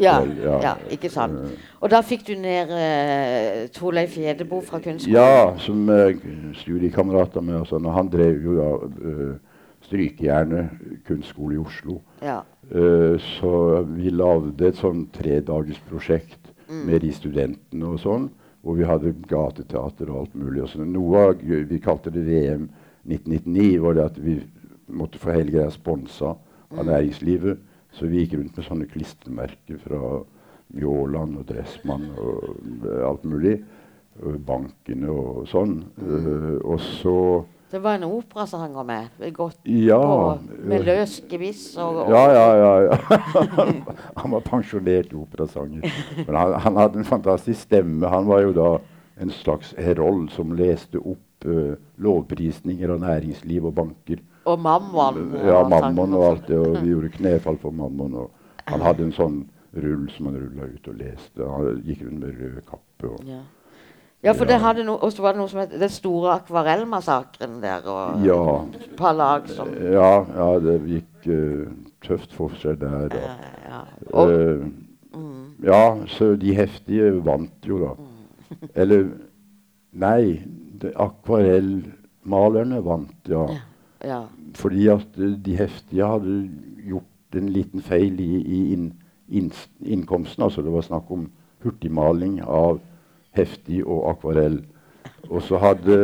[0.00, 0.74] ja, ja.
[0.90, 1.38] ikke sant.
[1.44, 5.14] Eh, Og da fikk du ned uh, Torleif Gjedebo fra kunstskolen.
[5.14, 6.10] Ja, som uh,
[6.58, 7.60] studiekamerater av meg.
[7.62, 9.36] og sånn, og Han drev jo da uh,
[9.88, 12.00] Strykejernet kunstskole i Oslo.
[12.22, 12.42] Ja.
[12.70, 18.28] Uh, så vi lagde et sånn tredagersprosjekt med de studentene og sånn.
[18.66, 20.64] Hvor vi hadde gateteater og alt mulig.
[20.64, 20.90] Og sånn.
[20.92, 22.66] Noe av, vi kalte det VM
[23.08, 24.40] 1999, var det at vi
[24.88, 26.34] måtte få hele greia sponsa
[26.74, 27.62] av næringslivet.
[27.96, 30.00] Så vi gikk rundt med sånne klistremerker fra
[30.76, 32.48] Mjåland og Dressmann og
[32.84, 33.58] eh, alt mulig.
[34.18, 35.76] Bankene og sånn.
[36.02, 37.14] Uh, og så
[37.70, 39.20] Det var en operasanger med.
[39.36, 40.00] Godt Ja.
[40.02, 42.72] på, med løs gebiss og, og Ja, ja, ja.
[42.88, 42.96] ja.
[44.20, 45.86] han var pensjonert operasanger.
[46.24, 48.10] Men han, han hadde en fantastisk stemme.
[48.10, 48.70] Han var jo da
[49.22, 54.24] en slags herold som leste opp uh, lovprisninger av næringsliv og banker.
[54.48, 55.18] Og Mammon.
[55.44, 56.58] Ja, Mammon og alt det.
[56.58, 58.14] Og vi gjorde knefall for Mammon.
[58.14, 58.30] Og
[58.70, 59.38] han hadde en sånn
[59.76, 61.44] rull som han rulla ut og leste.
[61.44, 63.10] Han gikk rundt med rød kappe.
[63.12, 63.40] Og, Ja.
[64.24, 64.52] ja, for Ja.
[64.52, 67.84] det hadde no, og så var det noe som het Den store akvarellmassakren der.
[67.86, 68.40] Og ja,
[68.74, 71.66] et par lag som ja, ja, det gikk uh,
[72.02, 73.08] tøft for seg der.
[73.08, 73.16] da.
[73.16, 73.80] Uh, ja.
[74.12, 74.66] Og, Eh,
[75.64, 77.94] Ja, så de heftige vant jo, da.
[78.82, 79.08] Eller
[79.92, 80.38] Nei,
[80.94, 83.46] akvarellmalerne vant, ja.
[84.04, 84.22] Ja.
[84.54, 86.38] Fordi at eh, de heftige hadde
[86.86, 88.92] gjort en liten feil i, i inn,
[89.28, 90.44] inn, innkomsten.
[90.46, 91.28] Altså det var snakk om
[91.64, 92.80] hurtigmaling av
[93.36, 94.62] heftig og akvarell.
[95.28, 95.98] Og så hadde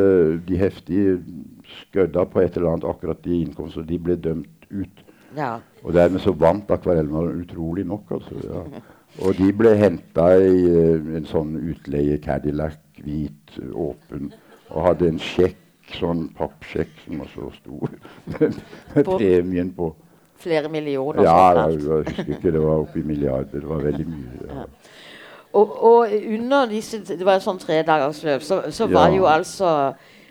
[0.47, 1.19] de heftige
[1.65, 5.05] skødda på et eller annet akkurat i innkomst, og de ble dømt ut.
[5.37, 5.57] ja.
[5.85, 8.11] Og dermed så vant akvarellmaleren utrolig nok.
[8.11, 8.81] altså, ja.
[9.23, 14.33] Og de ble henta i uh, en sånn utleie Cadillac, hvit, åpen,
[14.71, 15.61] og hadde en sjekk,
[15.93, 17.91] sånn pappsjekk som var så stor,
[18.95, 19.91] med premien på.
[20.45, 21.23] Flere millioner.
[21.25, 23.61] Ja, jeg, jeg husker ikke, det var oppi milliarder.
[23.61, 24.49] Det var veldig mye.
[24.51, 24.65] Ja.
[25.55, 29.17] Og, og under disse Det var en sånn tredagersløp, så, så var Ja.
[29.17, 29.71] jo altså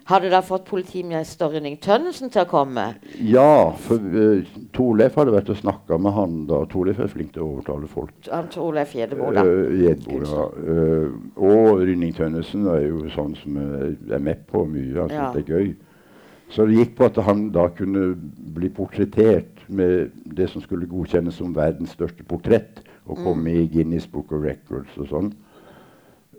[0.06, 2.84] Hadde da fått politimester Rynning Tønnesen til å komme?
[3.24, 4.42] Ja, for uh,
[4.76, 6.60] Torleif hadde vært og snakka med han da.
[6.68, 8.12] Torleif er flink til å overtale folk.
[8.28, 9.46] Han Torleif Gjedebo, da.
[9.48, 10.48] Uh, Gjedbo, ja.
[10.60, 14.92] Uh, og Rynning Tønnesen er jo sånn som er, med på mye.
[15.06, 15.30] Han Ja.
[15.32, 15.74] det er gøy.
[16.52, 18.12] Så det gikk på at han da kunne
[18.54, 23.24] bli portrettert med det som skulle godkjennes som verdens største portrett, og Mm.
[23.24, 25.34] komme i Guinness Book of Records og sånn.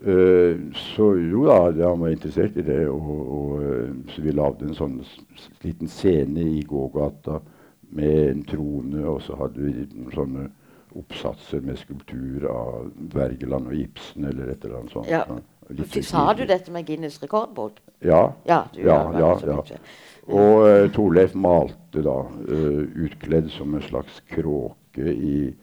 [0.05, 2.83] Uh, så jo da, han var interessert i det.
[2.93, 4.99] Og, og, uh, så vi lagde en sånn
[5.65, 7.41] liten scene i gågata
[7.95, 10.49] med en trone, og så hadde vi sånne
[10.95, 15.11] oppsatser med skulptur av Wergeland og Ibsen eller et eller annet sånt.
[15.11, 15.25] Ja.
[16.05, 17.81] Sa du dette med Guinness rekordbok?
[18.05, 18.35] Ja.
[18.45, 19.79] Ja, Ja, ja, ja.
[20.25, 25.55] Og uh, Torleif malte da, uh, utkledd som en slags kråke i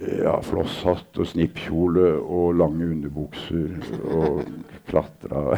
[0.00, 3.68] ja, flosshatt og snippkjole og lange underbukser
[4.12, 4.42] og
[4.88, 5.56] klatra.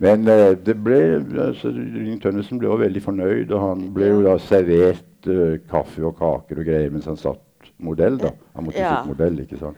[0.00, 1.00] Men eh, det ble,
[1.48, 6.04] altså, Ring Tønnesen ble også veldig fornøyd, og han ble jo da servert eh, kaffe
[6.06, 7.42] og kaker og greier mens han satt
[7.78, 8.18] modell.
[8.22, 8.30] da.
[8.54, 8.88] Han måtte Ja.
[9.00, 9.76] sitte modell, ikke sant?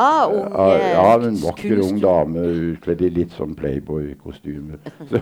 [0.00, 2.40] Ah, unge Ja, ja, en vakker kunst- ung dame
[2.72, 4.78] utkledd i litt sånn Playboy-kostyme.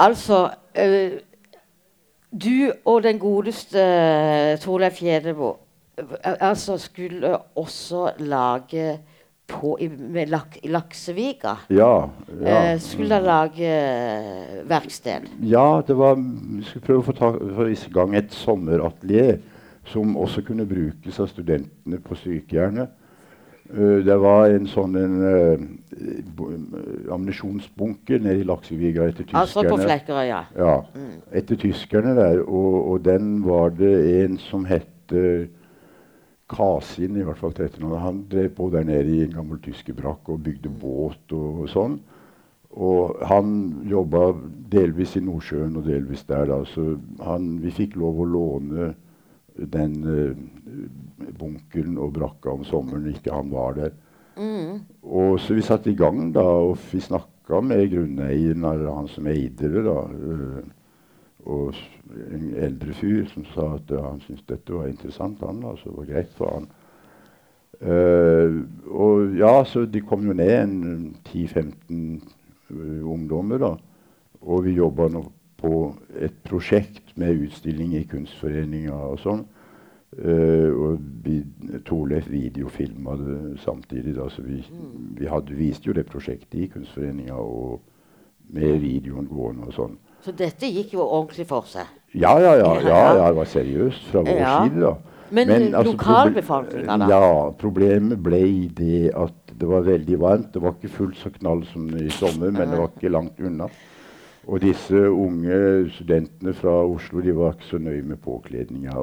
[0.00, 0.36] Altså
[0.78, 1.18] eh,
[2.30, 3.82] Du og den godeste
[4.62, 5.56] Torleif Gjedebo
[5.98, 8.98] eh, altså skulle også lage
[9.50, 11.56] på, i, med lak, i Laksevika.
[11.74, 12.06] Ja.
[12.40, 12.72] ja.
[12.72, 15.26] Eh, skulle da lage eh, verksted.
[15.42, 19.40] Ja, det var, vi skulle prøve å få, ta, få i gang et sommeratelier
[19.90, 22.94] som også kunne brukes av studentene på sykejernet.
[23.70, 27.12] Eh, det var en sånn en, uh, bo- eh,
[28.18, 29.40] nede i Lakseviga etter tyskerne.
[29.40, 30.40] Altså på Flekkerøya.
[30.56, 30.76] Ja,
[31.32, 32.40] etter tyskerne der.
[32.42, 34.86] Og, og den var det en som het
[36.50, 38.02] Kasin, i hvert fall til etternavn.
[38.02, 42.00] Han drev på der nede i en gammel tyskerbrakk og bygde båt og, sånn.
[42.70, 43.52] Og han
[43.90, 44.32] jobba
[44.70, 46.60] delvis i Nordsjøen og delvis der, da.
[46.70, 48.92] Så han, vi fikk lov å låne
[49.56, 53.96] den eh, bunkeren og brakka om sommeren ikke han var der.
[55.02, 59.26] Og så vi satte i gang, da, og vi snakka med grunneieren, eller han som
[59.28, 59.96] eide det, da.
[60.08, 60.62] øh,
[61.48, 61.74] og
[62.30, 65.62] en eldre fyr som sa at ja, han syntes dette var interessant, han.
[65.64, 66.70] Altså, det var greit for han.
[67.80, 68.60] Uh,
[68.92, 71.70] og ja, så de kom jo ned en 10-15
[72.70, 73.70] øh, ungdommer, da.
[74.40, 75.22] Og vi jobba nå
[75.60, 79.46] på et prosjekt med utstilling i Kunstforeninga og sånn.
[80.10, 81.36] Uh, og vi,
[81.86, 84.16] Torleif videofilma det samtidig.
[84.16, 84.58] Da, så vi,
[85.20, 87.78] vi hadde, viste jo det prosjektet i Kunstforeninga og
[88.50, 89.94] med videoen gående og sånn.
[90.24, 91.86] Så dette gikk jo ordentlig for seg.
[92.12, 92.72] Ja, ja, ja.
[92.82, 93.28] ja, Ja.
[93.30, 94.56] det var seriøst fra vår Ja.
[94.64, 94.96] side, da.
[95.30, 97.06] Men, altså, lokalbefolkninga, da?
[97.08, 98.42] Ja, problemet ble
[98.74, 100.50] det at det var veldig varmt.
[100.52, 103.68] Det var ikke fullt så knall som i sommer, men det var ikke langt unna.
[104.50, 105.56] Og disse unge
[105.94, 108.96] studentene fra Oslo de var ikke så nøye med påkledninga.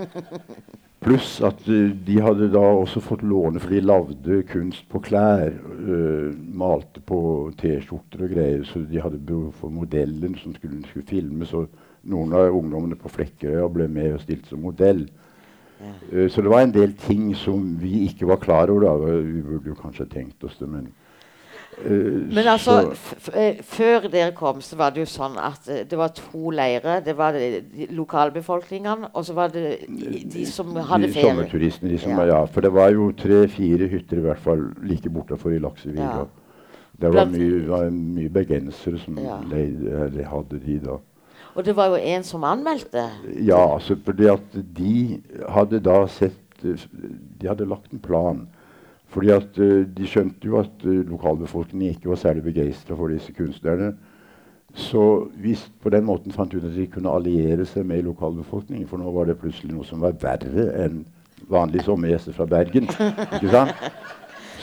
[1.04, 5.54] Pluss at eh, de hadde da også fått låne, for de lagde kunst på klær.
[5.54, 7.20] Øh, malte på
[7.62, 11.54] T-skjorter og greier, så de hadde behov for modellen som skulle, skulle filmes.
[11.54, 11.70] Og
[12.10, 15.06] noen av ungdommene på Flekkerøya ble med og stilt som modell.
[16.10, 18.88] Eh, så det var en del ting som vi ikke var klar over.
[18.90, 19.20] da.
[19.22, 20.90] Vi burde jo kanskje tenkt oss det, men
[21.84, 22.92] Men altså,
[23.34, 27.00] eh, før dere kom, så var det jo sånn at eh, det var to leirer.
[27.04, 31.30] Det var de lokalbefolkningen, og så var det de, de som hadde de ferie.
[31.30, 31.90] sommerturistene.
[31.90, 32.26] De som, Ja.
[32.26, 32.44] ja.
[32.46, 35.98] For det var jo tre-fire hytter i hvert fall like bortafor i Laksevik.
[36.00, 36.26] Ja.
[37.00, 39.38] Det var mye, var mye bergensere som Ja.
[39.48, 40.98] leide, hadde de da.
[41.56, 43.08] Og det var jo en som anmeldte.
[43.42, 46.76] Ja, altså fordi at de hadde da sett eh,
[47.40, 48.48] De hadde lagt en plan.
[49.10, 53.32] Fordi at eh, de skjønte jo at eh, lokalbefolkningen ikke var særlig begeistra for disse
[53.34, 53.92] kunstnerne.
[54.74, 55.02] Så
[55.42, 59.10] hvis på den måten fant hun at de kunne alliere seg med lokalbefolkningen, for nå
[59.10, 61.02] var det plutselig noe som var verre enn
[61.50, 62.86] vanlige sommergjester fra Bergen.
[63.34, 63.74] ikke sant?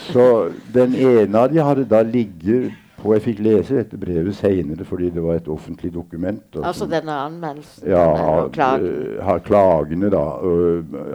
[0.08, 0.24] Så
[0.72, 5.12] den ene av de hadde da ligget på Jeg fikk lese dette brevet seinere fordi
[5.14, 6.42] det var et offentlig dokument.
[6.56, 7.86] og Altså denne anmeldelsen.
[7.92, 9.44] ja, eller klagen.
[9.46, 10.24] klagene, da.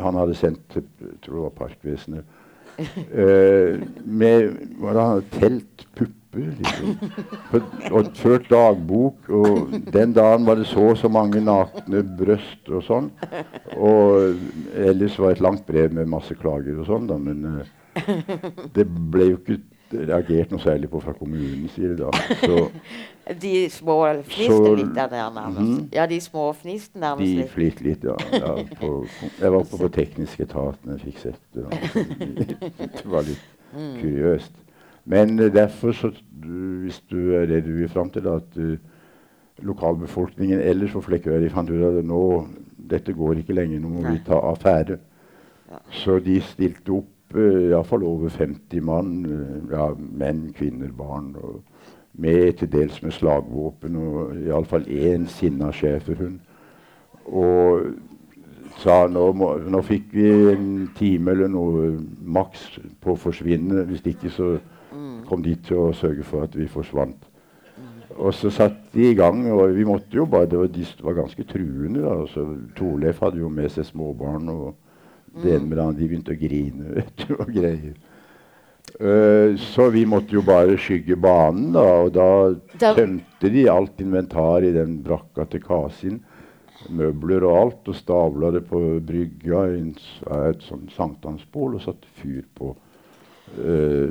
[0.04, 2.22] Han hadde sendt til jeg tror var Parkvesenet.
[2.78, 4.46] Eh, med
[4.80, 6.94] hva da, telt, pupper, liksom.
[7.92, 9.28] Og ført dagbok.
[9.28, 13.10] Og den dagen var det så og så mange nakne bryst og sånn.
[13.76, 14.40] Og
[14.72, 17.20] ellers var det et langt brev med masse klager og sånn, da.
[17.20, 17.68] Men eh,
[18.76, 19.60] det ble jo ikke
[19.92, 22.10] reagert noe særlig på fra kommunens de da.
[22.42, 22.68] Så
[23.42, 25.60] De små fniste litt der nærmest.
[25.60, 25.88] Mhm.
[25.94, 27.50] Ja, de små fniste nærmest De litt.
[27.50, 28.16] flyter litt, ja.
[28.32, 28.90] ja på,
[29.38, 31.66] jeg var oppe på teknisk når jeg fikk sett det.
[32.98, 34.58] Det var litt kuriøst.
[35.04, 36.10] Men uh, derfor, så,
[36.42, 38.76] du, hvis du er det du vil fram til, da, at uh,
[39.62, 42.22] lokalbefolkningen ellers på Flekkerøy de fant ut at nå,
[42.90, 44.16] dette går ikke lenger, nå må Nei.
[44.16, 44.98] vi ta affære.
[45.70, 45.80] Ja.
[46.02, 49.24] Så de stilte opp iallfall over 50 mann.
[49.24, 51.36] eh, ja, menn, kvinner, barn.
[51.42, 51.62] Og
[52.14, 56.40] med til dels med slagvåpen og iallfall én sinna schæferhund.
[57.26, 57.80] Og
[58.76, 63.84] sa nå, må, nå fikk vi en time eller noe maks på å forsvinne.
[63.88, 64.56] Hvis ikke så
[65.28, 67.28] kom de til å sørge for at vi forsvant.
[68.20, 71.12] Og så satte de i gang, og vi måtte jo bare Det var, de var
[71.12, 72.02] ganske truende.
[72.02, 74.74] da, altså, Torleif hadde jo med seg småbarn, og
[75.40, 76.00] det ene med det andre.
[76.00, 77.94] De begynte å grine vet du, og greier.
[79.00, 81.86] Uh, så vi måtte jo bare skygge banen, da.
[82.04, 86.20] Og da tømte de alt inventar i den brakka til Kasin.
[86.92, 92.42] Møbler og alt, og stabla det på brygga i et sånn sankthansbål og satte fyr
[92.58, 92.74] på
[93.52, 94.08] Uh,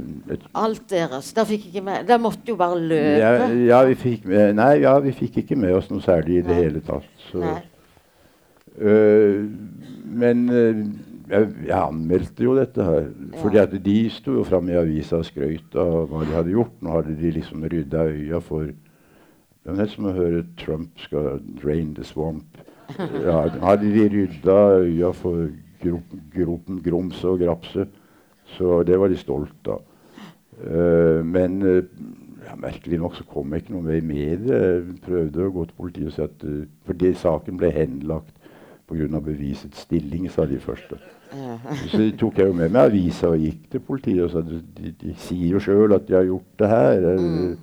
[0.54, 1.32] Alt deres.
[1.34, 2.04] Da fikk ikke med.
[2.06, 3.16] Da måtte jo bare løpe.
[3.18, 6.44] ja, ja, vi fikk med, nei, ja, vi fikk ikke med oss noe særlig i
[6.46, 6.60] det Nei.
[6.60, 7.32] hele tatt.
[8.78, 9.48] Øh,
[10.06, 10.86] men øh,
[11.32, 13.10] jeg, jeg anmeldte jo dette her.
[13.40, 13.64] Fordi Ja.
[13.64, 16.76] at de sto jo fram i avisa og skrøt av hva de hadde gjort.
[16.82, 18.72] Nå hadde de liksom rydda øya for
[19.62, 22.66] Det er som å høre Trump skal 'drain the swamp'.
[23.26, 25.52] Ja, hadde de rydda øya for
[25.84, 27.88] grop, gropen, grums og grapse.
[28.58, 29.84] Så det var de stolt av.
[30.58, 31.84] Uh, men uh,
[32.46, 34.58] ja, merkelig nok så kom jeg ikke noe med i media.
[34.58, 38.34] Jeg prøvde å gå til politiet og si at uh, fordi saken ble henlagt
[38.90, 39.20] pga.
[39.20, 40.94] bevisets stilling, sa de først.
[41.32, 41.58] Ja.
[41.88, 44.62] Så tok jeg jo med meg avisa og gikk til politiet og sa de,
[45.00, 47.06] de sier jo sjøl at de har gjort det her.
[47.22, 47.54] Mm.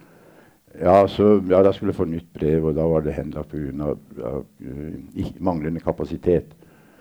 [0.78, 3.92] Ja, så, ja, da skulle jeg få nytt brev, og da var det henlagt pga.
[4.20, 4.42] Uh,
[5.18, 6.52] ik- manglende kapasitet.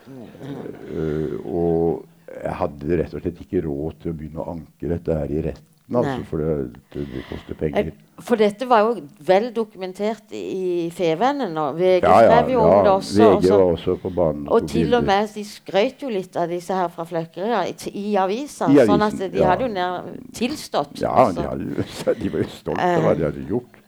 [0.07, 2.05] Uh, og
[2.43, 5.43] jeg hadde rett og slett ikke råd til å begynne å anke dette her i
[5.45, 7.91] retten, altså, for det, det, koster penger.
[8.19, 12.83] For dette var jo vel dokumentert i Fevennen, og VG Ja, ja, skrev jo om
[12.83, 13.29] det også.
[13.37, 14.47] VG var også på banen.
[14.51, 18.15] Og til og med de skrøt jo litt av disse her fra Fløkkerøya i, i
[18.19, 18.67] avisa.
[18.67, 20.99] I Sånn at de hadde jo nær tilstått.
[21.03, 21.45] Ja, altså.
[21.45, 23.79] de, hadde, de var jo stolte av hva de hadde gjort.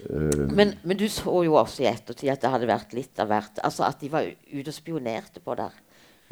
[0.00, 3.30] Eh, men, men du så jo også i ettertid at det hadde vært litt av
[3.30, 3.62] hvert.
[3.66, 5.78] Altså at de var ute og spionerte på der.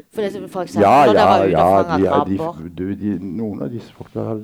[0.07, 2.37] For, det, for eksempel ja, ja, ja de,
[2.77, 4.39] de, de, noen av disse folka har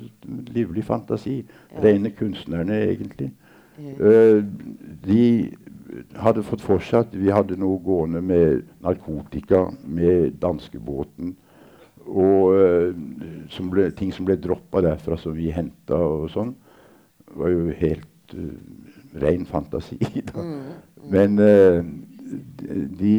[0.53, 1.39] livlig fantasi.
[1.83, 3.31] Rene kunstnerne, egentlig.
[3.79, 4.43] Eh,
[5.07, 5.23] de
[6.19, 11.35] hadde fått for seg at vi hadde noe gående med narkotika med danskebåten.
[12.05, 12.91] Og uh,
[13.49, 16.51] som ble, ting som ble droppa derfra, som vi henta og sånn.
[17.33, 18.51] Var jo helt uh,
[19.23, 19.97] ren fantasi.
[20.29, 20.45] da.
[21.09, 21.79] Men eh,
[22.61, 23.15] de, de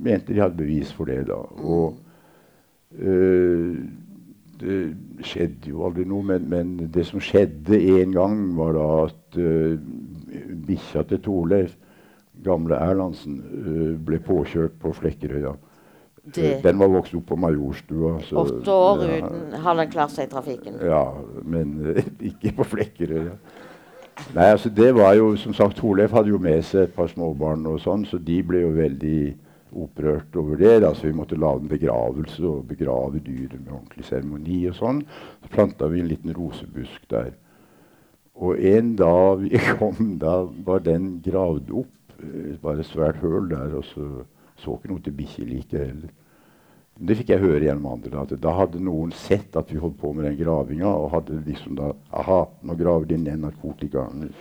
[0.00, 1.38] mente de hadde bevis for det, da.
[1.62, 1.98] Og
[2.98, 3.76] eh,
[4.58, 4.78] det
[5.26, 9.76] skjedde jo aldri noe, men, men det som skjedde en gang, var da at uh,
[10.66, 11.76] bikkja til Torleif,
[12.42, 15.52] gamle Erlandsen, eh, ble påkjørt på Flekkerøya.
[16.34, 18.18] Det- Den var vokst opp på Majorstua.
[18.22, 20.74] så- Åtte år ja, uten har den klart seg i trafikken.
[20.82, 21.04] Ja,
[21.44, 23.32] men eh, ikke på Flekkerøya.
[24.34, 27.66] Nei, altså det var jo, som sagt, Torleif hadde jo med seg et par småbarn,
[27.66, 29.34] og sånn, så de ble jo veldig
[29.72, 30.80] opprørt over det.
[30.82, 34.66] da, så Vi måtte lage en begravelse og begrave dyret med ordentlig seremoni.
[34.68, 35.02] og sånn.
[35.42, 37.32] Så planta vi en liten rosebusk der.
[38.38, 41.94] Og en dag vi kom, da var den gravd opp.
[42.22, 43.74] eh, Bare et svært høl der.
[43.76, 44.24] Og så
[44.58, 46.08] så ikke noe til bikkjeliket heller.
[46.98, 48.24] Det fikk jeg høre gjennom andre.
[48.24, 51.76] At da hadde noen sett at vi holdt på med den gravinga, og hadde liksom
[51.78, 54.32] da Aha, nå graver de ned narkotikaen.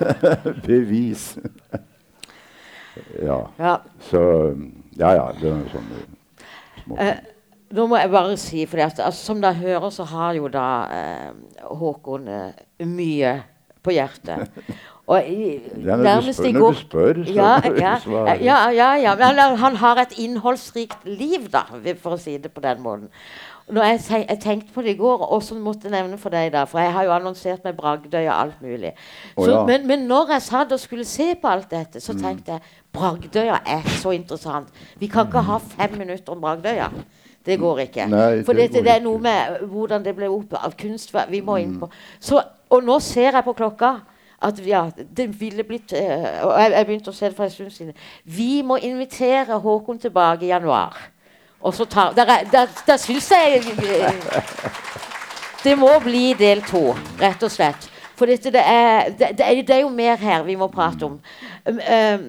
[0.66, 1.34] Bevis.
[3.22, 3.38] Ja.
[3.58, 3.76] Ja.
[4.10, 4.20] Så
[4.98, 5.28] Ja, ja.
[5.40, 5.88] Det er sånn
[6.84, 7.16] små Eh,
[7.74, 11.30] nå må jeg bare si, for altså, som dere hører, så har jo da eh,
[11.74, 13.32] Håkon eh, mye
[13.82, 14.50] på hjertet.
[15.10, 17.48] Og i, Ja, når nærmest spør- i når du spør, så ja,
[17.84, 19.14] ja, svarer ja, ja, ja.
[19.20, 21.64] Men han, han har et innholdsrikt liv, da,
[22.00, 23.10] for å si det på den måten.
[23.72, 26.50] Når jeg, jeg tenkte på det i går, og så måtte jeg nevne for deg,
[26.52, 28.92] da, for jeg har jo annonsert med Bragdøy og alt mulig.
[29.38, 29.64] Så, ja.
[29.64, 32.60] men, men når jeg satt og skulle se på alt dette, så tenkte jeg
[32.92, 34.68] Bragdøya er så interessant.
[35.00, 36.90] Vi kan ikke ha fem minutter om Bragdøya.
[37.46, 38.06] Det går ikke.
[38.08, 41.42] Nei, For det det, det er noe med hvordan det ble opp av kunstverk Vi
[41.44, 42.40] må inn på så,
[42.72, 43.90] Og nå ser jeg på klokka
[44.44, 47.52] at ja, det ville blitt eh, Og jeg, jeg begynte å se det for en
[47.52, 47.98] stund siden.
[48.24, 50.96] Vi må invitere Håkon tilbake i januar.
[51.64, 54.14] Og så tar Der, er- der, der syns jeg eh,
[55.64, 56.90] Det må bli del to,
[57.20, 57.86] rett og slett.
[58.14, 61.06] For dette, det, er, det, det, er, det er jo mer her vi må prate
[61.08, 61.16] om.
[61.66, 62.26] Um, um,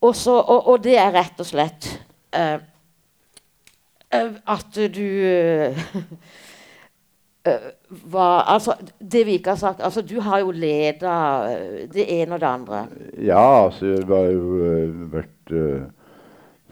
[0.00, 1.86] og, så, og, og det er rett og slett
[2.34, 2.56] uh,
[4.50, 5.76] at du uh,
[8.12, 8.74] var Altså,
[9.12, 11.14] det vi ikke har sagt altså Du har jo leda
[11.92, 12.80] det ene og det andre.
[13.18, 14.42] Ja, altså jeg har jo
[15.12, 15.86] vært eh,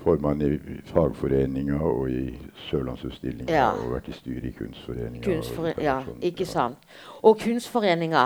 [0.08, 0.54] formann i
[0.88, 2.22] fagforeninga og i
[2.68, 3.52] Sørlandsutstillinga.
[3.52, 3.68] Ja.
[3.76, 5.24] Og vært i styret i Kunstforeninga.
[5.26, 6.52] Kunstfore ja, sånn, ikke ja.
[6.54, 6.88] sant.
[7.22, 8.24] Og Kunstforeninga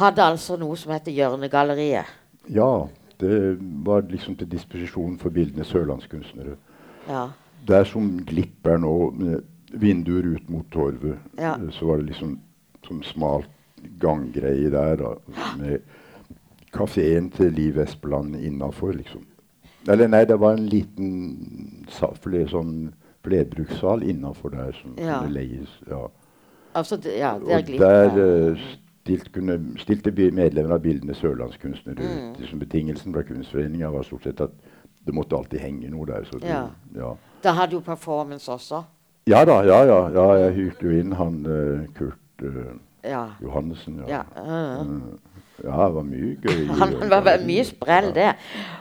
[0.00, 2.18] hadde altså noe som heter Hjørnegalleriet.
[2.52, 2.88] Ja,
[3.20, 3.38] det
[3.86, 6.56] var liksom til disposisjon for bildende sørlandskunstnere.
[7.08, 7.26] Ja.
[7.68, 9.42] Der som Glipp er nå, med
[9.72, 11.56] vinduer ut mot torvet, Ja.
[11.70, 12.38] så var det liksom
[12.86, 13.48] som smalt
[14.00, 14.96] ganggreie der.
[14.96, 15.14] Da,
[15.58, 15.78] med
[16.72, 19.26] kafeen til Liv Espeland innafor, liksom.
[19.88, 21.86] Eller nei, det var en liten
[22.22, 22.92] fle, sånn
[23.24, 25.20] flerbrukssal innafor der som Ja.
[25.20, 25.68] kunne leies.
[25.90, 26.06] Ja.
[26.74, 28.50] Altså, det, ja, glitt, Og der er.
[28.52, 28.58] eh,
[29.04, 32.30] stilt, kunne, stilte medlemmer av bildende sørlandskunstnere Mm.
[32.32, 32.38] ut.
[32.40, 34.50] Liksom betingelsen fra Kunstforeninga var stort sett at
[35.06, 36.24] det måtte alltid henge noe der.
[36.24, 36.68] Så det, Ja.
[36.94, 37.14] ja.
[37.42, 38.84] Da hadde jo performance også.
[39.26, 40.08] Ja da, ja, ja.
[40.10, 42.74] ja jeg hyrte jo inn han uh, Kurt uh,
[43.04, 43.26] Ja.
[43.42, 44.02] Johannessen.
[44.08, 44.22] Ja.
[44.36, 44.82] ja.
[44.84, 45.18] Mm.
[45.64, 46.66] Ja, det var mye gøy.
[46.78, 48.32] Han var var mye sprell, det.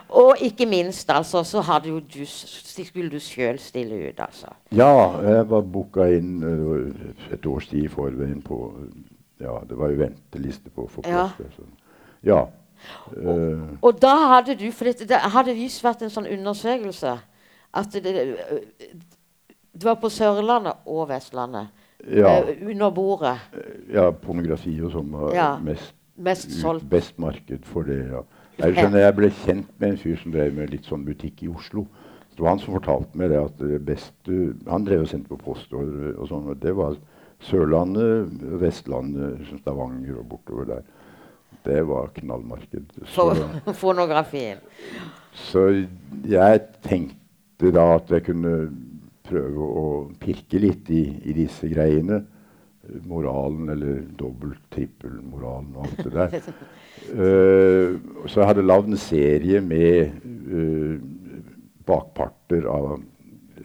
[0.10, 4.48] Og ikke minst, altså, så hadde jo du, skulle du sjøl stille ut, altså.
[4.76, 8.58] Ja, jeg var booka inn eh, et års tid i forveien på
[9.42, 11.30] Ja, det var jo venteliste på å få Ja.
[11.38, 11.56] plass.
[12.24, 12.34] Ja.
[12.34, 12.42] Ja.
[13.32, 17.16] Og, Og da hadde du For det hadde visst vært en sånn undersøkelse
[17.74, 18.36] at det, det,
[19.74, 21.68] det var på Sørlandet og Vestlandet.
[22.10, 23.38] ja, eh, under bordet.
[23.94, 25.50] ja, pornografi og sånn var Ja.
[25.62, 26.86] mest Mest solgt.
[26.90, 28.00] best marked for det.
[28.12, 28.22] ja.
[28.62, 31.50] Jeg skjønner, jeg ble kjent med en fyr som drev med litt sånn butikk i
[31.50, 31.86] Oslo.
[32.36, 34.36] Det var han som fortalte meg det at det beste
[34.70, 36.46] Han drev og sendte på postordre og sånn.
[36.54, 36.96] og Det var
[37.42, 38.30] Sørlandet,
[38.62, 40.84] Vestlandet, Stavanger og bortover der.
[41.66, 42.86] Det var knallmarked.
[43.10, 44.58] For Så, fonografien.
[45.34, 45.66] så
[46.28, 48.54] jeg tenkte da at jeg kunne
[49.28, 49.84] prøve å
[50.22, 52.24] pirke litt i, i disse greiene.
[53.06, 56.54] Moralen, eller dobbelt, trippelmoralen og alt det der.
[57.14, 60.98] uh, så jeg hadde lagd en serie med uh,
[61.86, 62.92] bakparter av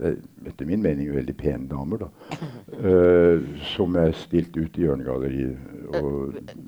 [0.01, 0.17] eh,
[0.49, 2.07] etter min mening veldig pene damer.
[2.07, 2.13] da,
[2.77, 3.41] Uh,
[3.73, 5.57] Som jeg stilte ut i Hjørnegalleriet.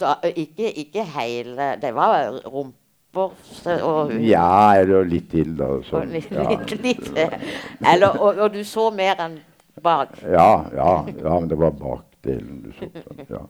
[0.00, 3.34] Da, ikke, ikke hele Det var rumper
[3.82, 5.68] og ja, eller litt til, da.
[5.84, 9.36] Sånn, litt, litt, litt Eller, og, og du så mer enn
[9.82, 10.16] bak.
[10.22, 11.76] Ja, ja, ja, men det var
[12.22, 12.88] bakdelen du så.
[13.16, 13.26] den.
[13.28, 13.46] ja.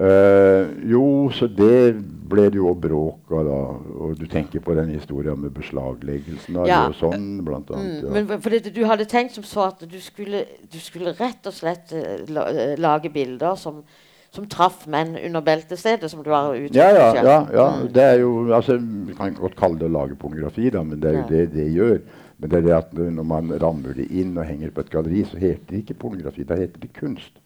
[0.00, 1.94] Uh, jo, så det
[2.26, 3.58] ble det jo bråk av da.
[4.02, 6.78] Og du tenker på den historien med beslagleggelsen av Ja.
[6.88, 8.02] det og sånn, blant annet.
[8.02, 8.24] Mm, ja.
[8.24, 11.54] men for det, du hadde tenkt som så at du skulle, du skulle rett og
[11.54, 13.84] slett eh, la, eh, lage bilder som,
[14.32, 17.68] som traff menn under beltestedet, som du har uttrykt Ja, ja, ja, ja.
[17.76, 17.86] Mm.
[17.94, 21.12] Det er jo altså, Vi kan godt kalle det å lage pornografi, da, men det
[21.12, 21.28] er jo Ja.
[21.28, 22.02] det det gjør.
[22.38, 25.22] Men det er det at når man rammer det inn og henger på et galleri,
[25.24, 27.38] så heter det ikke pornografi, da heter det kunst.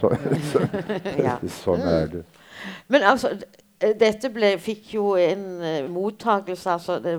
[0.00, 0.10] Så,
[0.52, 0.66] så,
[1.26, 1.38] Ja.
[1.62, 2.24] sånn er det.
[2.88, 3.32] Men altså,
[3.80, 7.18] eh, dette ble, fikk jo en uh, mottakelse altså, det,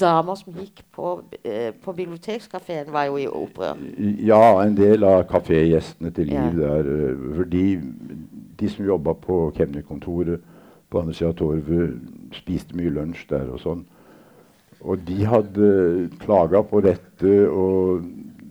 [0.00, 1.10] Damer som gikk på,
[1.46, 3.76] uh, på bibliotekskafeen, var jo i opprør.
[4.24, 6.50] Ja, en del av kafégjestene til Liv Ja.
[6.62, 6.88] der.
[7.10, 7.66] eh, Fordi
[8.60, 10.40] de som jobba på kemnerkontoret
[10.90, 11.94] på andre sida av torvet,
[12.32, 13.84] spiste mye lunsj der og sånn.
[14.82, 18.02] Og de hadde klaga på dette, og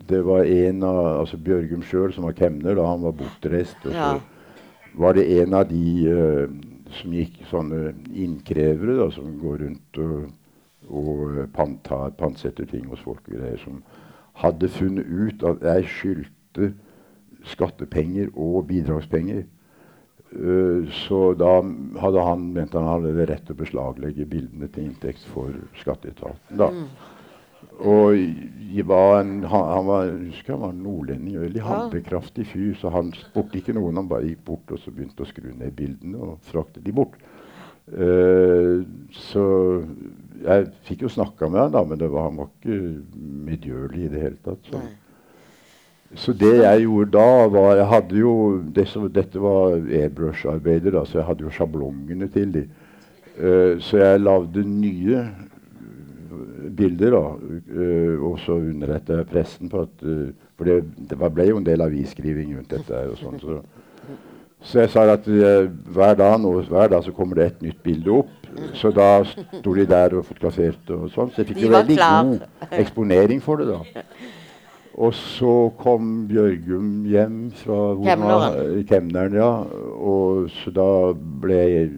[0.08, 3.78] det var en av altså Bjørgum sjøl, som var kemner da han var bortreist.
[3.86, 4.12] Og Ja.
[4.18, 6.48] så var det en av de uh,
[6.92, 10.26] som gikk sånne innkrevere, da, som går rundt og,
[10.92, 11.46] og eh,
[12.18, 13.78] pantsetter ting hos folk og greier, som
[14.42, 16.72] hadde funnet ut at jeg skyldte
[17.48, 19.46] skattepenger og bidragspenger.
[20.32, 21.58] Uh, så da
[22.00, 26.60] hadde han mente han hadde rett til å beslaglegge bildene til inntekt for skatteetaten.
[26.60, 26.70] da.
[27.80, 28.18] Og
[28.84, 32.72] var en, han, han var, husker han var nordlending, veldig handlekraftig fyr.
[32.80, 35.74] Så han spurte ikke noen, han bare gikk bort og så begynte å skru ned
[35.76, 37.18] bildene og frakte de bort.
[37.92, 39.44] Uh, så
[40.42, 42.78] jeg fikk jo snakka med han da, men det var, han var ikke
[43.48, 44.70] medgjørlig i det hele tatt.
[44.70, 44.82] Så.
[46.14, 48.32] Så det jeg gjorde da, var Jeg hadde jo
[48.76, 52.66] det som, Dette var airbrush-arbeider, så jeg hadde jo sjablongene til de.
[53.38, 55.51] Uh, så jeg lagde nye eh,
[56.70, 57.22] bilder, da.
[57.74, 61.56] eh, og så underrettet jeg pressen på at eh, For det, det var- ble jo
[61.58, 63.40] en del avisskriving rundt dette og sånn.
[63.40, 63.56] Så,
[64.62, 67.80] så jeg sa at uh, hver, dag, nå, hver dag så kommer det et nytt
[67.82, 68.30] bilde opp.
[68.78, 71.32] Så da sto de der og fotograferte og sånn.
[71.34, 72.22] Så jeg fikk jo veldig klar.
[72.28, 74.04] god eksponering for det, da.
[74.94, 77.80] Og så kom Bjørgum hjem fra
[78.86, 79.50] Kemneren, ja.
[79.98, 80.86] Og så da
[81.42, 81.90] ble jeg,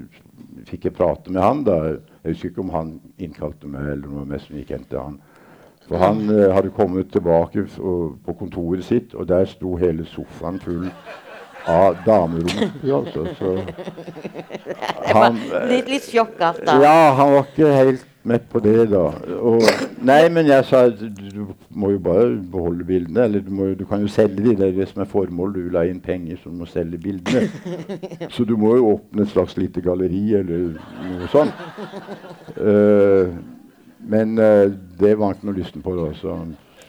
[0.71, 1.65] fikk jeg prate med han.
[1.67, 1.79] da.
[2.25, 5.19] Jeg husker ikke om han innkalte meg, eller noe mest som gikk hen til han.
[5.85, 10.57] For han eh, hadde kommet tilbake og, på kontoret sitt, og der sto hele sofaen
[10.65, 10.87] full
[11.69, 12.73] av damerumper.
[12.97, 13.53] Altså, så
[15.13, 15.37] han,
[15.69, 16.79] Litt, litt sjokkert, da.
[16.81, 19.03] ja, han var ikke helt med på det, da.
[19.37, 19.63] Og,
[20.03, 23.27] nei, men jeg sa du, du må jo bare beholde bildene.
[23.29, 24.55] Eller du, må, du kan jo selge de.
[24.57, 25.67] Det er det som er formålet.
[25.67, 27.49] Du la inn penger, så du må selge bildene.
[28.35, 31.53] Så du må jo åpne et slags lite galleri eller noe sånt.
[32.57, 33.35] Uh,
[34.09, 35.95] men uh, det var ikke noe lysten på.
[35.99, 36.39] da, så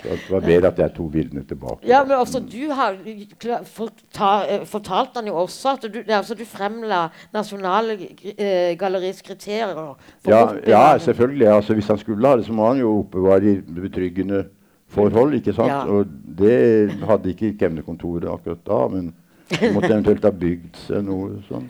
[0.04, 1.88] det var bedre at jeg tok bildene tilbake.
[1.88, 7.08] Ja, men altså, du har eh, fortalt han jo også at du, altså, du fremla
[7.34, 7.98] Nasjonale
[8.80, 9.96] galleriets kriterier
[10.28, 11.48] Ja, ja, selvfølgelig.
[11.48, 14.46] Altså, hvis han skulle ha det, så må han jo oppbevare i betryggende
[14.88, 15.34] forhold.
[15.34, 15.72] ikke sant?
[15.72, 15.84] Ja.
[15.86, 16.06] Og
[16.38, 19.14] det hadde ikke kemnerkontoret akkurat da, men
[19.74, 21.70] måtte eventuelt ha bygd seg noe sånn.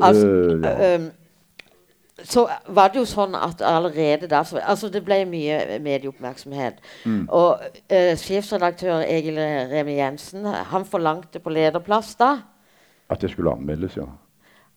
[0.00, 0.98] Altså, uh, ja.
[2.24, 6.78] Så var det jo sånn at allerede da så, altså Det ble mye medieoppmerksomhet.
[7.04, 7.24] Mm.
[7.28, 9.38] Og eh, sjefsredaktør Egil
[9.72, 12.36] Remi Jensen han forlangte på lederplass da
[13.10, 14.06] At det skulle anmeldes, ja.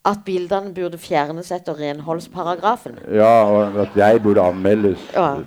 [0.05, 2.97] at bildene burde fjernes etter renholdsparagrafen.
[3.13, 4.99] Ja, og at jeg burde anmeldes.
[5.15, 5.37] Ja.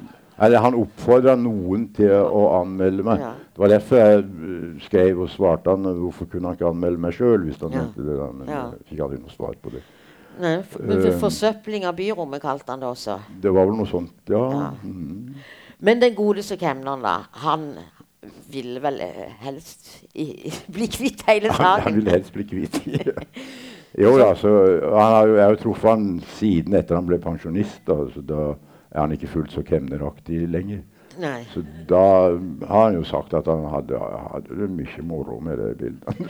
[0.40, 3.20] Eller han oppfordra noen til å anmelde meg.
[3.20, 3.32] Ja.
[3.54, 7.16] Det var derfor jeg eh, skrev og svarte han hvorfor kunne han ikke anmelde meg
[7.18, 7.42] sjøl.
[7.48, 7.82] hvis han Ja.
[7.82, 9.82] mente det jeg fikk aldri noe svar på det.
[10.38, 11.18] Nei, for, men for Eh.
[11.20, 13.18] forsøpling av byrommet kalte han det også.
[13.42, 14.44] Det var vel noe sånt, ja.
[14.54, 14.70] Ja.
[14.82, 15.34] Mhm.
[15.80, 17.68] Men den godeste kemneren, da, han
[18.50, 22.80] ville vel eh, helst i, i, bli kvitt hele Han, han ville helst bli kvitt
[23.98, 24.50] Jo da, så
[24.82, 27.80] han har jo, jeg har jo truffet han siden etter han ble pensjonist.
[27.88, 28.42] Da, så da
[28.92, 30.82] er han ikke fullt så kemneraktig lenger.
[31.18, 31.40] Nei.
[31.50, 32.00] Så da
[32.68, 33.98] har han jo sagt at han hadde,
[34.32, 36.20] hadde det mye moro med det bildet.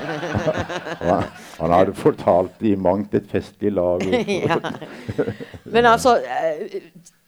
[1.00, 1.24] han,
[1.58, 4.04] han hadde fortalt i mangt et festlig lag.
[4.46, 4.60] ja.
[5.64, 6.78] Men altså eh,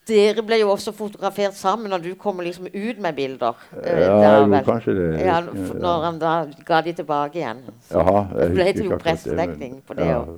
[0.07, 3.55] Dere ble jo også fotografert sammen når du kommer liksom ut med bilder.
[3.83, 5.05] eh, Ja, der jo, kanskje det.
[5.23, 5.37] Ja,
[5.79, 6.33] når han da
[6.67, 7.61] ga de tilbake igjen.
[7.87, 10.35] Så Jaha, jeg ble det jo pressedekning på det òg.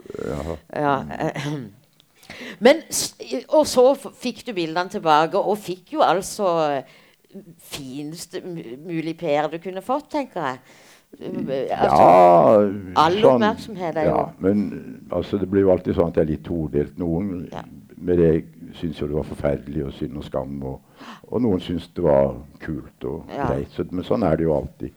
[0.74, 1.00] Ja.
[2.60, 2.82] Men
[3.50, 6.48] Og så fikk du bildene tilbake, og fikk jo altså
[6.78, 6.84] eh,
[7.60, 10.60] fineste mu- mulig PR du kunne fått, tenker jeg.
[11.20, 16.08] Eh, Altså, ja, all oppmerksomhet er jo- ja, Men altså, det blir jo alltid sånn
[16.10, 16.98] at jeg er litt todelt.
[16.98, 17.62] Noen Ja.
[17.98, 18.46] med det
[18.76, 20.64] syns jo det var forferdelig og synd og skam.
[20.64, 20.82] Og,
[21.32, 23.48] og noen syns det var kult og Ja.
[23.48, 23.70] greit.
[23.72, 24.92] Så, men sånn er det jo alltid.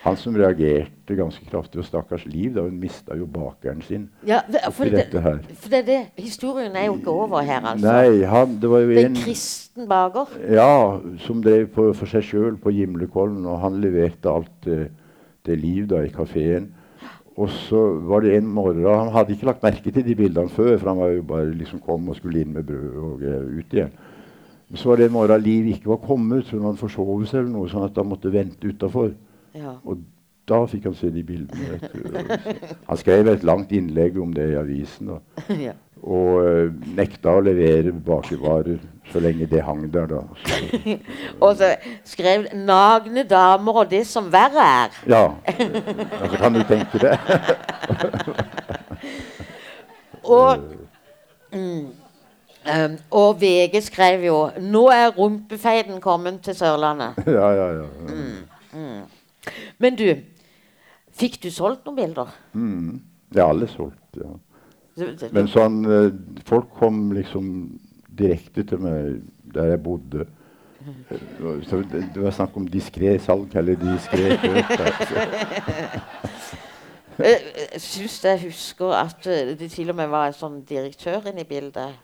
[0.00, 4.06] Han som reagerte ganske kraftig, og stakkars Liv, da hun mista jo bakeren sin.
[4.26, 4.38] Ja,
[4.72, 7.84] for det, for det, det, historien er jo ikke over her, altså.
[7.84, 10.32] Nei, han, det var jo en en kristen baker.
[10.48, 10.72] ja,
[11.26, 14.88] som drev på, for seg sjøl på Gimlekollen, og han leverte alt til,
[15.46, 16.70] det liv da i kafeen.
[17.40, 20.76] Og så var det en morgen Han hadde ikke lagt merke til de bildene før,
[20.78, 23.92] for han var jo bare liksom kom og skulle inn med brød og ut igjen.
[24.68, 27.40] Men så var det en morgen Liv ikke var kommet, så hun hadde forsovet seg
[27.40, 29.12] eller noe, sånn at han måtte vente utafor.
[29.54, 29.76] Ja.
[29.84, 29.98] Og
[30.50, 31.68] da fikk han se de bildene.
[31.70, 32.76] vet.
[32.88, 35.12] Han skrev et langt innlegg om det i avisen.
[35.14, 35.20] da.
[35.68, 35.76] ja.
[36.00, 38.78] Og eh, nekta å levere bakervarer
[39.12, 40.06] så lenge det hang der.
[40.10, 40.22] da.
[40.46, 40.96] Så,
[41.44, 41.74] Og så
[42.04, 44.96] skrev 'nagne damer og det som verre er'.
[45.06, 45.34] ja,
[46.22, 47.18] altså, kan du tenke det?
[50.30, 50.58] Og,
[51.52, 51.86] mm,
[52.70, 57.30] um, og VG skrev jo 'Nå er rumpefeiden kommet til Sørlandet'.
[57.30, 57.84] ja, ja, ja.
[59.78, 60.06] Men du,
[61.16, 62.34] fikk du solgt noen bilder?
[62.52, 63.00] Mm.
[63.34, 64.32] Ja, alle solgt, ja.
[65.32, 66.10] Men sånn, eh,
[66.44, 67.46] folk kom liksom
[68.18, 69.20] direkte til meg
[69.54, 70.26] der jeg bodde.
[71.10, 74.74] Eh, Så det, det var snakk om diskré salg eller diskré kjøp.
[74.76, 75.24] altså.
[77.16, 81.30] du, Jeg syns jeg husker at eh, det til og med var en sånn direktør
[81.30, 81.96] inne i bildet.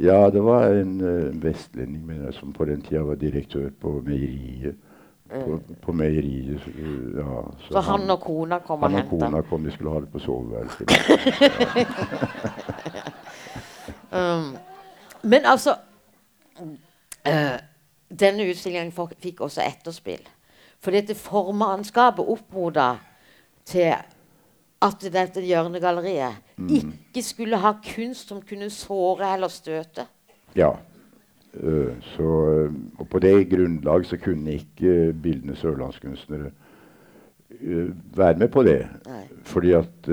[0.00, 0.98] Ja, det var en
[1.42, 4.76] vestlending jeg, som på den tida var direktør på meieriet.
[5.28, 7.42] På, på meieriet, eh, ja.
[7.68, 9.26] Så han og kona kom og han og henta.
[9.26, 10.88] kona kom, de skulle ha det på soveværelset.
[14.08, 14.56] Um,
[15.22, 15.74] men altså
[17.28, 17.58] uh,
[18.20, 20.22] Denne utstillingen fikk også etterspill.
[20.80, 22.94] For dette formannskapet oppmoda
[23.68, 23.92] til
[24.80, 26.32] at dette hjørnegalleriet
[26.72, 30.06] ikke skulle ha kunst som kunne såre eller støte.
[30.56, 30.70] Ja.
[31.54, 36.50] Eh, så, eh, og på det grunnlag så kunne ikke bildene bildende sørlandskunstnere
[37.60, 38.86] eh, være med på det.
[39.06, 39.22] Nei.
[39.42, 40.08] Fordi at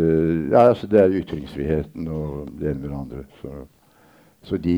[0.51, 3.23] ja, altså Det er ytringsfriheten og det ene med det andre.
[3.41, 3.65] Så,
[4.43, 4.75] så de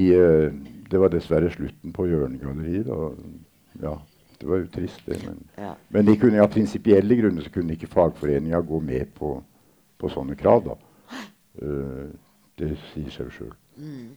[0.91, 2.87] Det var dessverre slutten på Hjørnegalleriet.
[3.81, 3.93] Ja,
[4.41, 5.25] det var jo trist, det.
[5.25, 5.73] Men, Ja.
[5.89, 9.43] men de kunne, av prinsipielle grunner så kunne ikke fagforeninga gå med på,
[9.99, 10.63] på sånne krav.
[10.63, 10.75] da.
[12.59, 13.53] Det sier seg jo sjøl.
[13.77, 14.07] I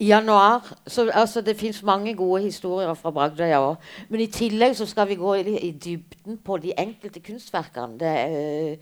[0.00, 3.76] januar så, altså Det fins mange gode historier fra Bragdøya òg.
[4.08, 7.98] Men i tillegg så skal vi gå i, i dybden på de enkelte kunstverkene.
[7.98, 8.76] Det, øh,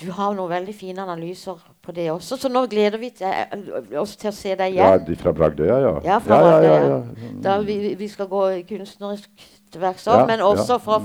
[0.00, 4.00] du har noen veldig fine analyser på det også, så nå gleder vi til, øh,
[4.00, 5.06] oss til å se deg Ja, igjen.
[5.08, 5.92] de fra Bragdøya, ja.
[6.04, 6.88] Ja, fra ja, ja, Bragdøya.
[6.88, 6.96] ja,
[7.26, 7.30] ja.
[7.42, 9.28] Da vi, vi skal gå kunstnerisk
[9.72, 11.02] til verks òg, Ja, men også ja, fra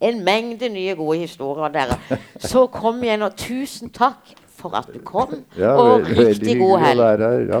[0.00, 1.68] en mengde nye gode historier.
[1.72, 1.96] Dere.
[2.52, 5.44] Så kom igjen, og tusen takk for at du kom.
[5.58, 6.98] Ja, og veldig riktig god hyggelig å helg.
[6.98, 7.40] være her.
[7.54, 7.60] Ja,